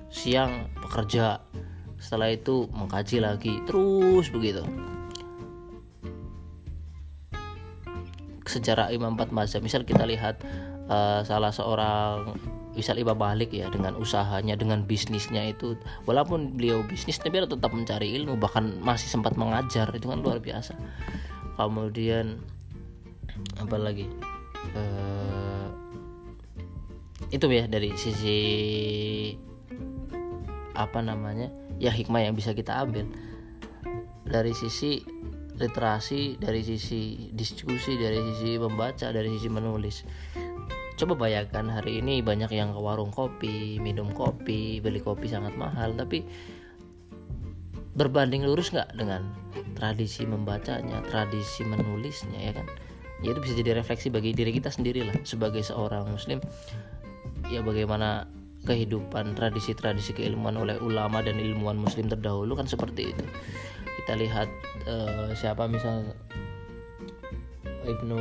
Siang 0.08 0.68
bekerja 0.80 1.40
setelah 1.96 2.32
itu 2.32 2.68
mengkaji 2.72 3.24
lagi 3.24 3.60
terus 3.64 4.28
begitu. 4.28 4.64
Sejarah 8.44 8.92
imam 8.92 9.16
empat 9.16 9.32
mazhab 9.32 9.64
misal 9.64 9.88
kita 9.88 10.04
lihat 10.04 10.44
uh, 10.88 11.20
salah 11.24 11.52
seorang 11.52 12.36
misal 12.74 12.98
Imam 12.98 13.14
Malik 13.14 13.54
ya 13.54 13.70
dengan 13.70 13.94
usahanya 13.96 14.58
dengan 14.58 14.82
bisnisnya 14.82 15.46
itu. 15.46 15.78
Walaupun 16.04 16.58
beliau 16.58 16.82
bisnis 16.84 17.22
tapi 17.22 17.40
tetap 17.40 17.70
mencari 17.70 18.12
ilmu 18.18 18.36
bahkan 18.36 18.82
masih 18.82 19.08
sempat 19.08 19.38
mengajar. 19.38 19.88
Itu 19.94 20.10
kan 20.10 20.20
luar 20.20 20.42
biasa. 20.42 20.74
Kemudian 21.54 22.42
apa 23.62 23.76
lagi? 23.78 24.10
Uh, 24.74 25.70
itu 27.30 27.46
ya 27.50 27.64
dari 27.70 27.94
sisi 27.94 28.38
apa 30.74 30.98
namanya? 30.98 31.48
Ya 31.78 31.94
hikmah 31.94 32.26
yang 32.26 32.34
bisa 32.34 32.52
kita 32.52 32.74
ambil. 32.74 33.06
Dari 34.26 34.50
sisi 34.50 35.04
literasi 35.54 36.34
dari 36.42 36.66
sisi 36.66 37.30
diskusi 37.30 37.94
dari 37.94 38.18
sisi 38.18 38.58
membaca 38.58 39.14
dari 39.14 39.30
sisi 39.38 39.46
menulis 39.46 40.02
coba 40.94 41.26
bayangkan 41.26 41.66
hari 41.70 41.98
ini 41.98 42.22
banyak 42.22 42.50
yang 42.54 42.70
ke 42.70 42.80
warung 42.80 43.10
kopi 43.10 43.82
minum 43.82 44.14
kopi 44.14 44.78
beli 44.78 45.02
kopi 45.02 45.26
sangat 45.26 45.58
mahal 45.58 45.90
tapi 45.98 46.22
berbanding 47.94 48.46
lurus 48.46 48.70
nggak 48.74 48.94
dengan 48.94 49.26
tradisi 49.74 50.26
membacanya 50.26 51.02
tradisi 51.06 51.62
menulisnya 51.66 52.50
ya 52.50 52.52
kan? 52.54 52.66
Ya 53.22 53.32
itu 53.32 53.40
bisa 53.40 53.54
jadi 53.56 53.78
refleksi 53.78 54.10
bagi 54.10 54.34
diri 54.34 54.50
kita 54.54 54.68
sendiri 54.68 55.06
lah 55.06 55.16
sebagai 55.22 55.62
seorang 55.62 56.10
muslim 56.10 56.42
ya 57.48 57.62
bagaimana 57.62 58.26
kehidupan 58.64 59.36
tradisi-tradisi 59.36 60.16
keilmuan 60.16 60.56
oleh 60.56 60.80
ulama 60.80 61.20
dan 61.20 61.36
ilmuwan 61.36 61.76
muslim 61.76 62.08
terdahulu 62.08 62.56
kan 62.56 62.64
seperti 62.64 63.12
itu. 63.12 63.24
Kita 64.02 64.16
lihat 64.18 64.48
uh, 64.88 65.30
siapa 65.36 65.68
misal? 65.68 66.16
Ibnu 67.84 68.20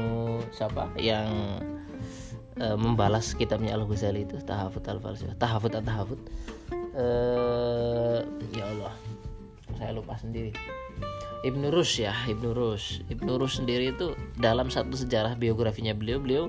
siapa? 0.51 0.91
Yang 0.99 1.31
uh, 2.59 2.77
membalas 2.77 3.33
kitabnya 3.33 3.73
Al 3.73 3.85
Ghazali 3.87 4.25
itu 4.27 4.37
Tahafut 4.41 4.83
Al 4.89 4.99
Falsafah 4.99 5.37
Tahafut 5.37 5.71
Al 5.73 5.85
Tahafut 5.85 6.19
uh, 6.93 8.19
ya 8.53 8.65
Allah 8.69 8.93
saya 9.73 9.89
lupa 9.95 10.13
sendiri. 10.15 10.53
Ibnu 11.43 11.73
Rus 11.73 11.99
ya 11.99 12.15
Ibnu 12.29 12.55
Rus 12.55 13.03
Ibnu 13.11 13.35
Rus 13.35 13.59
sendiri 13.59 13.91
itu 13.91 14.15
dalam 14.39 14.71
satu 14.71 14.95
sejarah 14.95 15.35
biografinya 15.35 15.91
beliau 15.91 16.23
beliau 16.23 16.45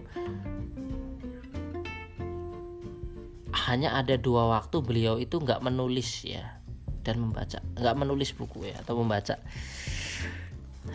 hanya 3.64 3.96
ada 3.96 4.14
dua 4.20 4.46
waktu 4.54 4.76
beliau 4.84 5.16
itu 5.16 5.40
nggak 5.40 5.64
menulis 5.64 6.22
ya 6.28 6.60
dan 7.02 7.20
membaca 7.20 7.58
nggak 7.74 7.96
menulis 7.96 8.30
buku 8.36 8.70
ya 8.70 8.76
atau 8.84 9.00
membaca. 9.00 9.40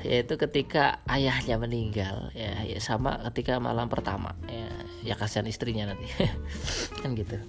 Yaitu 0.06 0.38
ketika 0.38 1.02
ayahnya 1.10 1.58
meninggal 1.58 2.30
ya, 2.38 2.62
ya 2.62 2.78
sama 2.78 3.20
ketika 3.30 3.58
malam 3.58 3.90
pertama 3.90 4.38
ya 4.46 4.70
ya 5.04 5.16
kasihan 5.16 5.48
istrinya 5.48 5.94
nanti. 5.94 6.08
Kan 7.02 7.16
gitu. 7.16 7.40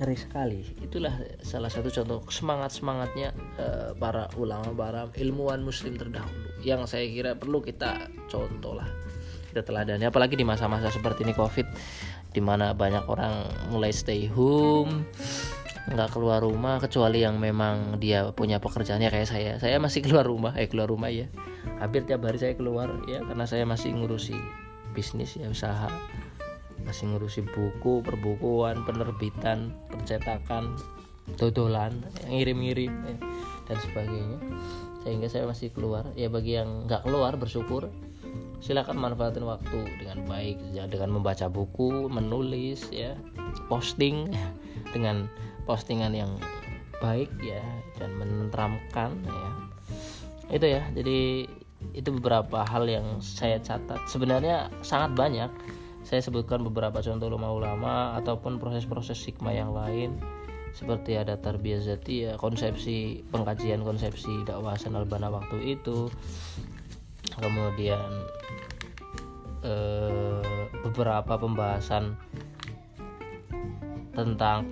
Ngeri 0.00 0.16
sekali. 0.16 0.60
Itulah 0.80 1.12
salah 1.44 1.68
satu 1.68 1.92
contoh 1.92 2.24
semangat 2.32 2.72
semangatnya 2.72 3.36
uh, 3.60 3.92
para 3.94 4.32
ulama 4.40 4.72
para 4.72 5.02
ilmuwan 5.20 5.60
muslim 5.60 5.94
terdahulu. 6.00 6.56
Yang 6.64 6.96
saya 6.96 7.06
kira 7.08 7.36
perlu 7.36 7.60
kita 7.60 8.08
contoh 8.32 8.80
lah 8.80 8.88
kita 9.52 9.60
teladani. 9.66 10.08
Apalagi 10.08 10.40
di 10.40 10.46
masa-masa 10.46 10.88
seperti 10.88 11.26
ini 11.26 11.36
covid 11.36 11.68
di 12.30 12.40
mana 12.40 12.72
banyak 12.72 13.10
orang 13.10 13.50
mulai 13.74 13.90
stay 13.90 14.30
home 14.30 15.02
nggak 15.90 16.14
keluar 16.14 16.38
rumah 16.38 16.78
kecuali 16.78 17.26
yang 17.26 17.42
memang 17.42 17.98
dia 17.98 18.30
punya 18.30 18.62
pekerjaannya 18.62 19.10
kayak 19.10 19.28
saya. 19.28 19.52
Saya 19.58 19.76
masih 19.82 20.00
keluar 20.06 20.24
rumah 20.24 20.56
eh 20.56 20.70
keluar 20.70 20.88
rumah 20.88 21.12
ya. 21.12 21.28
Hampir 21.82 22.08
tiap 22.08 22.24
hari 22.24 22.40
saya 22.40 22.54
keluar 22.56 23.04
ya 23.04 23.20
karena 23.20 23.44
saya 23.44 23.68
masih 23.68 23.92
ngurusi 23.92 24.36
bisnis 24.96 25.38
ya 25.38 25.46
usaha 25.46 25.86
masih 26.84 27.10
ngurusi 27.10 27.44
buku 27.44 28.00
perbukuan 28.02 28.82
penerbitan 28.84 29.74
percetakan 29.90 30.74
dodolan 31.38 32.02
ngirim-ngirim 32.26 32.90
ya, 32.90 33.16
dan 33.68 33.76
sebagainya. 33.78 34.38
Sehingga 35.04 35.28
saya 35.30 35.44
masih 35.46 35.70
keluar. 35.72 36.08
Ya 36.18 36.28
bagi 36.28 36.58
yang 36.58 36.88
nggak 36.88 37.06
keluar 37.06 37.36
bersyukur. 37.38 37.88
Silakan 38.60 39.00
manfaatin 39.00 39.48
waktu 39.48 39.88
dengan 39.96 40.28
baik 40.28 40.60
ya, 40.76 40.84
dengan 40.84 41.16
membaca 41.16 41.48
buku 41.48 42.12
menulis 42.12 42.92
ya 42.92 43.16
posting 43.72 44.28
dengan 44.94 45.26
postingan 45.64 46.12
yang 46.12 46.36
baik 47.00 47.32
ya 47.40 47.64
dan 47.96 48.12
menenteramkan 48.20 49.16
ya. 49.24 49.50
Itu 50.52 50.66
ya 50.68 50.82
jadi 50.92 51.48
itu 51.96 52.08
beberapa 52.20 52.60
hal 52.68 52.84
yang 52.84 53.06
saya 53.24 53.56
catat. 53.56 54.04
Sebenarnya 54.04 54.68
sangat 54.84 55.16
banyak 55.16 55.50
saya 56.10 56.26
sebutkan 56.26 56.66
beberapa 56.66 56.98
contoh 56.98 57.30
ulama-ulama 57.30 58.18
ataupun 58.18 58.58
proses-proses 58.58 59.22
hikmah 59.30 59.54
yang 59.54 59.70
lain 59.70 60.18
seperti 60.74 61.14
ada 61.14 61.38
tarbiyah 61.38 61.78
zati 61.78 62.26
ya 62.26 62.34
konsepsi 62.34 63.22
pengkajian 63.30 63.86
konsepsi 63.86 64.42
dakwah 64.42 64.74
albana 64.74 65.30
waktu 65.30 65.78
itu. 65.78 66.10
Kemudian 67.30 68.10
eh, 69.62 70.42
beberapa 70.82 71.38
pembahasan 71.38 72.18
tentang 74.10 74.66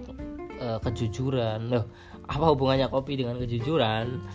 eh, 0.59 0.79
kejujuran. 0.83 1.71
Loh 1.71 1.87
apa 2.27 2.51
hubungannya 2.51 2.91
kopi 2.91 3.15
dengan 3.15 3.39
kejujuran? 3.39 4.27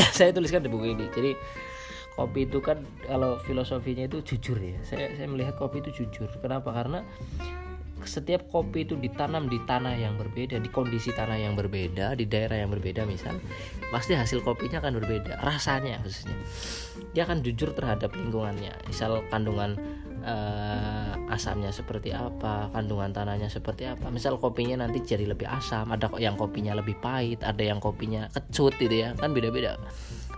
Saya 0.16 0.32
tuliskan 0.32 0.64
di 0.64 0.72
buku 0.72 0.96
ini. 0.96 1.12
Jadi 1.12 1.36
kopi 2.22 2.46
itu 2.46 2.62
kan 2.62 2.86
kalau 3.02 3.42
filosofinya 3.42 4.06
itu 4.06 4.22
jujur 4.22 4.62
ya 4.62 4.78
saya 4.86 5.10
saya 5.18 5.26
melihat 5.26 5.58
kopi 5.58 5.82
itu 5.82 6.06
jujur 6.06 6.30
kenapa 6.38 6.70
karena 6.70 7.02
setiap 8.06 8.50
kopi 8.50 8.82
itu 8.86 8.98
ditanam 8.98 9.46
di 9.46 9.62
tanah 9.62 9.94
yang 9.94 10.18
berbeda, 10.18 10.58
di 10.58 10.70
kondisi 10.70 11.14
tanah 11.14 11.38
yang 11.38 11.54
berbeda, 11.54 12.18
di 12.18 12.26
daerah 12.26 12.58
yang 12.62 12.70
berbeda 12.70 13.06
misal, 13.06 13.38
pasti 13.94 14.18
hasil 14.18 14.42
kopinya 14.42 14.82
akan 14.82 14.98
berbeda, 14.98 15.38
rasanya 15.42 16.02
khususnya. 16.02 16.34
Dia 17.12 17.28
akan 17.28 17.44
jujur 17.44 17.76
terhadap 17.76 18.10
lingkungannya. 18.16 18.72
Misal 18.88 19.22
kandungan 19.28 19.76
uh, 20.24 21.14
asamnya 21.30 21.70
seperti 21.70 22.10
apa, 22.14 22.72
kandungan 22.72 23.12
tanahnya 23.12 23.52
seperti 23.52 23.86
apa. 23.86 24.08
Misal 24.08 24.40
kopinya 24.40 24.82
nanti 24.86 25.02
jadi 25.04 25.28
lebih 25.28 25.46
asam, 25.46 25.92
ada 25.92 26.08
yang 26.18 26.34
kopinya 26.34 26.74
lebih 26.74 26.96
pahit, 26.98 27.44
ada 27.44 27.60
yang 27.62 27.78
kopinya 27.78 28.28
kecut 28.32 28.76
gitu 28.80 28.94
ya, 29.08 29.14
kan 29.14 29.30
beda-beda. 29.36 29.76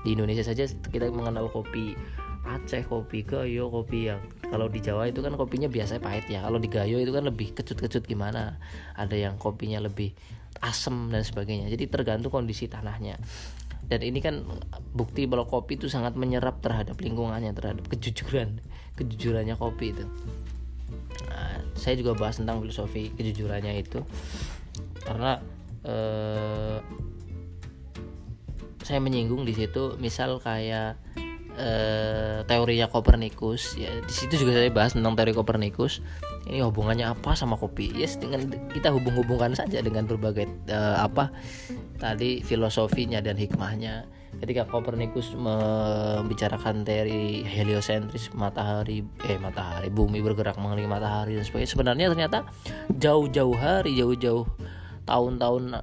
Di 0.04 0.12
Indonesia 0.12 0.44
saja 0.44 0.68
kita 0.68 1.08
mengenal 1.08 1.48
kopi 1.48 1.96
Aceh 2.44 2.84
kopi 2.84 3.24
Gayo 3.24 3.72
kopi 3.72 4.12
yang 4.12 4.20
kalau 4.52 4.68
di 4.68 4.76
Jawa 4.84 5.08
itu 5.08 5.24
kan 5.24 5.32
kopinya 5.32 5.64
biasanya 5.64 6.04
pahit 6.04 6.28
ya. 6.28 6.44
Kalau 6.44 6.60
di 6.60 6.68
Gayo 6.68 7.00
itu 7.00 7.08
kan 7.08 7.24
lebih 7.24 7.56
kecut-kecut 7.56 8.04
gimana? 8.04 8.60
Ada 9.00 9.16
yang 9.16 9.40
kopinya 9.40 9.80
lebih 9.80 10.12
asam 10.60 11.08
dan 11.08 11.24
sebagainya. 11.24 11.72
Jadi 11.72 11.88
tergantung 11.88 12.28
kondisi 12.28 12.68
tanahnya. 12.68 13.16
Dan 13.84 14.00
ini 14.04 14.20
kan 14.20 14.44
bukti 14.92 15.24
bahwa 15.24 15.48
kopi 15.48 15.80
itu 15.80 15.88
sangat 15.88 16.20
menyerap 16.20 16.60
terhadap 16.60 17.00
lingkungannya 17.00 17.52
terhadap 17.56 17.84
kejujuran 17.88 18.60
kejujurannya 19.00 19.56
kopi 19.56 19.96
itu. 19.96 20.04
Nah, 21.32 21.64
saya 21.76 21.96
juga 21.96 22.12
bahas 22.12 22.36
tentang 22.36 22.60
filosofi 22.60 23.08
kejujurannya 23.16 23.72
itu. 23.80 24.04
Karena 25.00 25.40
eh, 25.84 26.78
saya 28.84 29.00
menyinggung 29.00 29.48
di 29.48 29.56
situ 29.56 29.96
misal 29.96 30.36
kayak 30.44 31.00
uh, 31.56 32.44
teorinya 32.44 32.90
Copernicus 32.92 33.80
ya 33.80 33.90
di 34.04 34.12
situ 34.12 34.44
juga 34.44 34.60
saya 34.60 34.70
bahas 34.70 34.92
tentang 34.94 35.16
teori 35.16 35.32
Copernicus. 35.32 36.04
Ini 36.44 36.60
hubungannya 36.60 37.08
apa 37.08 37.32
sama 37.32 37.56
kopi? 37.56 37.88
Yes 37.96 38.20
dengan 38.20 38.44
kita 38.68 38.92
hubung-hubungkan 38.92 39.56
saja 39.56 39.80
dengan 39.80 40.04
berbagai 40.04 40.44
uh, 40.68 41.00
apa 41.00 41.32
tadi 41.96 42.44
filosofinya 42.44 43.24
dan 43.24 43.40
hikmahnya. 43.40 44.04
Ketika 44.34 44.66
Copernicus 44.66 45.32
membicarakan 45.32 46.84
teori 46.84 47.46
heliosentris 47.46 48.34
matahari 48.34 49.06
eh 49.24 49.38
matahari 49.38 49.88
bumi 49.88 50.20
bergerak 50.20 50.58
mengelilingi 50.58 50.90
matahari 50.90 51.32
dan 51.38 51.46
sebagainya 51.46 51.70
sebenarnya 51.70 52.06
ternyata 52.12 52.38
jauh-jauh 52.98 53.56
hari 53.56 53.94
jauh-jauh 53.94 54.44
tahun-tahun 55.06 55.80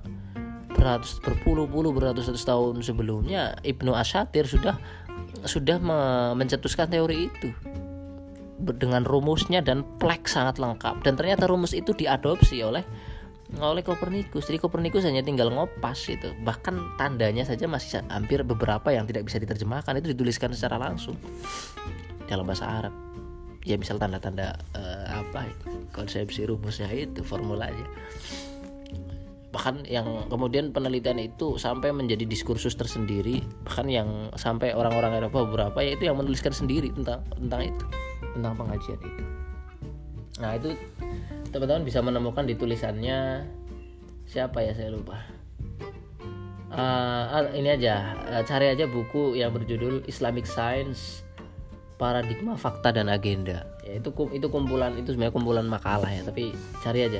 beratus 0.82 1.22
berpuluh-puluh 1.22 1.94
beratus-ratus 1.94 2.42
tahun 2.42 2.82
sebelumnya 2.82 3.54
Ibnu 3.62 3.94
Asyatir 3.94 4.50
sudah 4.50 4.82
sudah 5.46 5.78
mencetuskan 6.34 6.90
teori 6.90 7.30
itu. 7.30 7.54
Dengan 8.62 9.06
rumusnya 9.06 9.62
dan 9.62 9.86
plek 10.02 10.26
sangat 10.26 10.58
lengkap. 10.58 11.06
Dan 11.06 11.18
ternyata 11.18 11.46
rumus 11.46 11.78
itu 11.78 11.94
diadopsi 11.94 12.66
oleh 12.66 12.82
oleh 13.60 13.84
Kopernikus 13.84 14.48
jadi 14.48 14.58
Kopernikus 14.64 15.06
hanya 15.06 15.22
tinggal 15.22 15.54
ngopas 15.54 16.10
itu. 16.10 16.34
Bahkan 16.42 16.98
tandanya 16.98 17.46
saja 17.46 17.70
masih 17.70 18.02
hampir 18.10 18.42
beberapa 18.42 18.90
yang 18.90 19.06
tidak 19.06 19.30
bisa 19.30 19.38
diterjemahkan. 19.38 19.98
Itu 20.02 20.18
dituliskan 20.18 20.54
secara 20.54 20.82
langsung 20.82 21.14
dalam 22.26 22.46
bahasa 22.46 22.66
Arab. 22.66 22.94
Ya 23.62 23.78
misal 23.78 24.02
tanda-tanda 24.02 24.58
uh, 24.74 25.22
apa 25.22 25.46
konsepsi 25.94 26.50
rumusnya 26.50 26.90
itu 26.90 27.22
formulanya 27.22 27.86
bahkan 29.52 29.84
yang 29.84 30.32
kemudian 30.32 30.72
penelitian 30.72 31.20
itu 31.20 31.60
sampai 31.60 31.92
menjadi 31.92 32.24
diskursus 32.24 32.72
tersendiri 32.80 33.44
bahkan 33.68 33.92
yang 33.92 34.32
sampai 34.40 34.72
orang-orang 34.72 35.20
Eropa 35.20 35.44
beberapa 35.44 35.84
yaitu 35.84 36.08
yang 36.08 36.16
menuliskan 36.16 36.56
sendiri 36.56 36.88
tentang 36.96 37.20
tentang 37.36 37.62
itu 37.68 37.86
tentang 38.32 38.54
pengajian 38.56 39.00
itu. 39.04 39.24
Nah 40.40 40.52
itu 40.56 40.70
teman-teman 41.52 41.84
bisa 41.84 42.00
menemukan 42.00 42.48
di 42.48 42.56
tulisannya 42.56 43.44
siapa 44.24 44.64
ya 44.64 44.72
saya 44.72 44.96
lupa. 44.96 45.20
Uh, 46.72 47.52
ini 47.52 47.76
aja. 47.76 48.16
Uh, 48.32 48.44
cari 48.48 48.72
aja 48.72 48.88
buku 48.88 49.36
yang 49.36 49.52
berjudul 49.52 50.08
Islamic 50.08 50.48
Science 50.48 51.28
paradigma 52.00 52.56
fakta 52.56 52.96
dan 52.96 53.12
agenda. 53.12 53.68
Ya 53.84 54.00
itu 54.00 54.16
itu 54.32 54.48
kumpulan 54.48 54.96
itu 54.96 55.12
sebenarnya 55.12 55.36
kumpulan 55.36 55.68
makalah 55.68 56.08
ya 56.08 56.24
tapi 56.24 56.56
cari 56.80 57.12
aja 57.12 57.20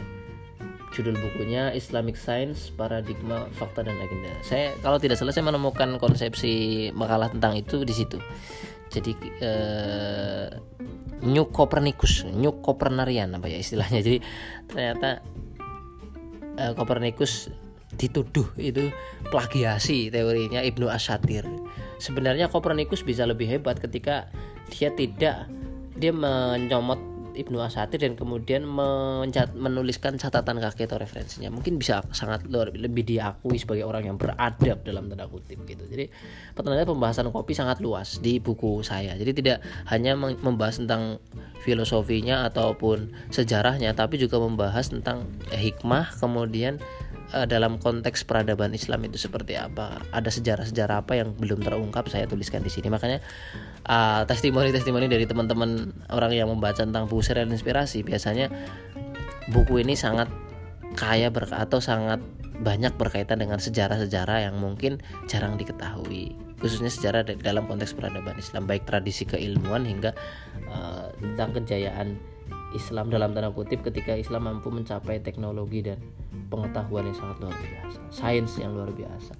judul 0.92 1.16
bukunya 1.16 1.72
Islamic 1.72 2.20
Science 2.20 2.70
Paradigma 2.76 3.48
Fakta 3.56 3.88
dan 3.88 3.96
Agenda. 3.98 4.32
Saya 4.44 4.76
kalau 4.84 5.00
tidak 5.00 5.16
salah 5.18 5.32
saya 5.32 5.48
menemukan 5.48 5.96
konsepsi 5.98 6.90
makalah 6.92 7.32
tentang 7.32 7.56
itu 7.56 7.88
di 7.88 7.94
situ. 7.96 8.20
Jadi 8.92 9.16
eh, 9.40 10.48
New 11.24 11.48
Copernicus, 11.50 12.28
New 12.28 12.60
Copernarian 12.60 13.32
apa 13.32 13.48
ya 13.48 13.58
istilahnya. 13.64 14.04
Jadi 14.04 14.20
ternyata 14.68 15.24
eh, 16.60 16.72
Copernicus 16.76 17.48
dituduh 17.96 18.48
itu 18.60 18.92
plagiasi 19.32 20.12
teorinya 20.12 20.60
Ibnu 20.60 20.92
Asyatir. 20.92 21.48
Sebenarnya 22.04 22.52
Copernicus 22.52 23.04
bisa 23.04 23.24
lebih 23.24 23.48
hebat 23.48 23.80
ketika 23.80 24.28
dia 24.72 24.92
tidak 24.96 25.48
dia 25.96 26.12
menyomot 26.16 27.11
Ibnu 27.32 27.58
Asakir 27.64 28.04
dan 28.04 28.20
kemudian 28.20 28.68
mencat, 28.68 29.56
menuliskan 29.56 30.20
catatan 30.20 30.60
kaki 30.60 30.86
atau 30.86 31.00
referensinya. 31.00 31.50
Mungkin 31.52 31.80
bisa 31.80 32.04
sangat 32.12 32.46
luar 32.48 32.72
lebih 32.76 33.08
diakui 33.08 33.58
sebagai 33.58 33.88
orang 33.88 34.08
yang 34.08 34.18
beradab 34.20 34.84
dalam 34.84 35.08
tanda 35.08 35.28
kutip 35.28 35.64
gitu. 35.66 35.84
Jadi 35.88 36.12
pertanyaan 36.54 36.88
pembahasan 36.88 37.32
kopi 37.32 37.56
sangat 37.56 37.80
luas 37.80 38.20
di 38.20 38.38
buku 38.38 38.84
saya. 38.84 39.16
Jadi 39.16 39.32
tidak 39.44 39.64
hanya 39.90 40.16
membahas 40.20 40.84
tentang 40.84 41.20
filosofinya 41.62 42.50
ataupun 42.50 43.14
sejarahnya 43.30 43.94
tapi 43.94 44.18
juga 44.18 44.42
membahas 44.42 44.90
tentang 44.90 45.30
hikmah 45.54 46.10
kemudian 46.18 46.82
uh, 47.34 47.48
dalam 47.48 47.80
konteks 47.80 48.28
peradaban 48.28 48.76
Islam 48.76 49.08
itu 49.08 49.18
seperti 49.18 49.56
apa. 49.56 50.04
Ada 50.12 50.30
sejarah-sejarah 50.34 51.06
apa 51.06 51.18
yang 51.18 51.34
belum 51.36 51.64
terungkap 51.64 52.12
saya 52.12 52.28
tuliskan 52.28 52.62
di 52.66 52.72
sini. 52.72 52.92
Makanya 52.92 53.24
uh, 53.92 54.22
testimoni-testimoni 54.24 55.12
dari 55.12 55.28
teman-teman 55.28 55.92
orang 56.08 56.32
yang 56.32 56.48
membaca 56.48 56.80
tentang 56.80 57.12
buku 57.12 57.22
serial 57.22 57.52
inspirasi. 57.52 58.08
Biasanya 58.08 58.48
buku 59.52 59.84
ini 59.84 60.00
sangat 60.00 60.32
kaya 60.96 61.28
ber 61.28 61.52
atau 61.52 61.84
sangat 61.84 62.24
banyak 62.62 62.94
berkaitan 62.96 63.42
dengan 63.42 63.58
sejarah-sejarah 63.58 64.48
yang 64.48 64.56
mungkin 64.56 65.04
jarang 65.28 65.60
diketahui. 65.60 66.38
Khususnya 66.62 66.94
sejarah 66.94 67.26
dalam 67.42 67.66
konteks 67.66 67.98
peradaban 67.98 68.38
Islam 68.38 68.70
baik 68.70 68.86
tradisi 68.86 69.26
keilmuan 69.26 69.82
hingga 69.82 70.14
uh, 70.70 71.10
tentang 71.18 71.58
kejayaan 71.58 72.22
Islam 72.72 73.12
dalam 73.12 73.36
tanda 73.36 73.52
kutip 73.52 73.84
ketika 73.84 74.16
Islam 74.16 74.48
mampu 74.48 74.72
mencapai 74.72 75.20
teknologi 75.20 75.84
dan 75.84 76.00
pengetahuan 76.52 77.08
yang 77.08 77.16
sangat 77.16 77.38
luar 77.40 77.56
biasa, 77.56 78.00
sains 78.12 78.52
yang 78.60 78.76
luar 78.76 78.92
biasa. 78.92 79.34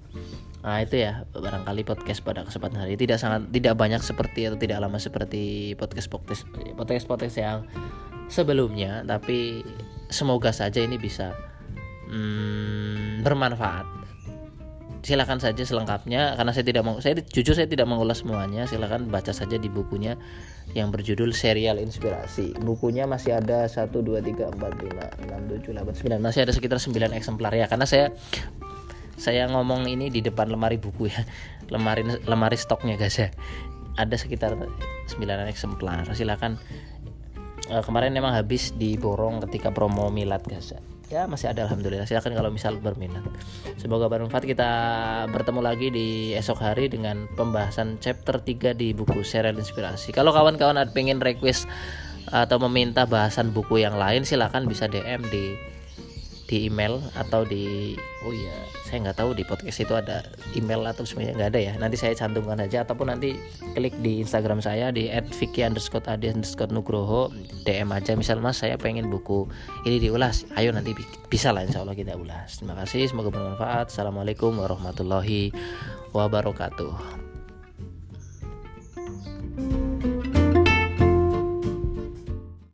Nah 0.64 0.80
itu 0.80 0.96
ya 0.96 1.28
barangkali 1.36 1.84
podcast 1.84 2.24
pada 2.24 2.48
kesempatan 2.48 2.80
hari 2.80 2.96
tidak 2.96 3.20
sangat 3.20 3.52
tidak 3.52 3.76
banyak 3.76 4.00
seperti 4.00 4.48
atau 4.48 4.56
tidak 4.56 4.80
lama 4.80 4.96
seperti 4.96 5.76
podcast 5.76 6.08
podcast 6.08 6.48
podcast 6.72 7.04
podcast 7.04 7.36
yang 7.36 7.58
sebelumnya, 8.32 9.04
tapi 9.04 9.60
semoga 10.08 10.56
saja 10.56 10.80
ini 10.80 10.96
bisa 10.96 11.36
hmm, 12.08 13.20
bermanfaat. 13.20 14.00
Silakan 15.02 15.42
saja 15.42 15.66
selengkapnya 15.66 16.38
karena 16.38 16.54
saya 16.54 16.62
tidak 16.62 16.86
mau 16.86 17.02
saya 17.02 17.18
jujur 17.18 17.58
saya 17.58 17.66
tidak 17.66 17.90
mengulas 17.90 18.22
semuanya. 18.22 18.64
Silakan 18.70 19.10
baca 19.10 19.34
saja 19.34 19.58
di 19.58 19.66
bukunya 19.66 20.14
yang 20.72 20.88
berjudul 20.88 21.36
Serial 21.36 21.76
Inspirasi. 21.80 22.56
Bukunya 22.60 23.04
masih 23.04 23.36
ada 23.36 23.68
1 23.68 23.92
2 23.92 24.24
3 24.24 24.56
4 24.56 24.58
5 24.58 25.28
6 25.28 25.64
7 25.64 25.76
8 25.76 26.20
9. 26.20 26.20
Masih 26.20 26.40
ada 26.44 26.52
sekitar 26.52 26.78
9 26.80 26.92
eksemplar 27.12 27.52
ya 27.52 27.68
karena 27.68 27.84
saya 27.84 28.12
saya 29.20 29.46
ngomong 29.52 29.86
ini 29.86 30.08
di 30.08 30.24
depan 30.24 30.48
lemari 30.48 30.80
buku 30.80 31.12
ya. 31.12 31.22
Lemari 31.72 32.04
lemari 32.24 32.56
stoknya 32.56 32.96
guys 32.96 33.16
ya. 33.20 33.28
Ada 33.96 34.16
sekitar 34.16 34.56
9 34.56 34.68
eksemplar. 35.52 36.08
Silakan 36.16 36.56
uh, 37.68 37.82
kemarin 37.84 38.12
memang 38.12 38.32
habis 38.32 38.72
diborong 38.76 39.44
ketika 39.48 39.72
promo 39.72 40.08
milad 40.08 40.44
guys 40.44 40.76
ya 41.12 41.28
masih 41.28 41.52
ada 41.52 41.68
alhamdulillah. 41.68 42.08
Silakan 42.08 42.32
kalau 42.32 42.48
misal 42.48 42.80
berminat. 42.80 43.20
Semoga 43.76 44.08
bermanfaat. 44.08 44.48
Kita 44.48 44.70
bertemu 45.28 45.60
lagi 45.60 45.92
di 45.92 46.32
esok 46.32 46.64
hari 46.64 46.88
dengan 46.88 47.28
pembahasan 47.36 48.00
chapter 48.00 48.40
3 48.40 48.72
di 48.72 48.96
buku 48.96 49.20
serial 49.20 49.60
inspirasi. 49.60 50.16
Kalau 50.16 50.32
kawan-kawan 50.32 50.80
ada 50.80 50.88
pengen 50.88 51.20
request 51.20 51.68
atau 52.32 52.56
meminta 52.64 53.04
bahasan 53.04 53.52
buku 53.52 53.84
yang 53.84 54.00
lain 54.00 54.24
silakan 54.24 54.64
bisa 54.64 54.88
DM 54.88 55.20
di 55.28 55.52
di 56.52 56.68
email 56.68 57.00
atau 57.16 57.48
di 57.48 57.96
oh 58.28 58.32
iya 58.36 58.52
saya 58.84 59.08
nggak 59.08 59.24
tahu 59.24 59.32
di 59.32 59.40
podcast 59.48 59.80
itu 59.80 59.96
ada 59.96 60.20
email 60.52 60.84
atau 60.84 61.00
semuanya 61.08 61.32
nggak 61.32 61.50
ada 61.56 61.60
ya. 61.64 61.72
Nanti 61.80 61.96
saya 61.96 62.12
cantumkan 62.12 62.60
aja 62.60 62.84
ataupun 62.84 63.08
nanti 63.08 63.40
klik 63.72 63.96
di 64.04 64.20
Instagram 64.20 64.60
saya 64.60 64.92
di 64.92 65.08
@vicky 65.32 65.64
underscore 65.64 66.04
adi 66.04 66.28
underscore 66.28 66.68
nugroho 66.68 67.32
DM 67.64 67.88
aja. 67.88 68.12
Misal 68.12 68.44
mas 68.44 68.60
saya 68.60 68.76
pengen 68.76 69.08
buku 69.08 69.48
ini 69.88 69.96
diulas. 69.96 70.44
Ayo 70.60 70.76
nanti 70.76 70.92
bisa 71.32 71.56
lah 71.56 71.64
insya 71.64 71.80
Allah 71.80 71.96
kita 71.96 72.20
ulas. 72.20 72.60
Terima 72.60 72.76
kasih 72.76 73.08
semoga 73.08 73.32
bermanfaat. 73.32 73.88
Assalamualaikum 73.88 74.52
warahmatullahi 74.60 75.56
wabarakatuh. 76.12 76.92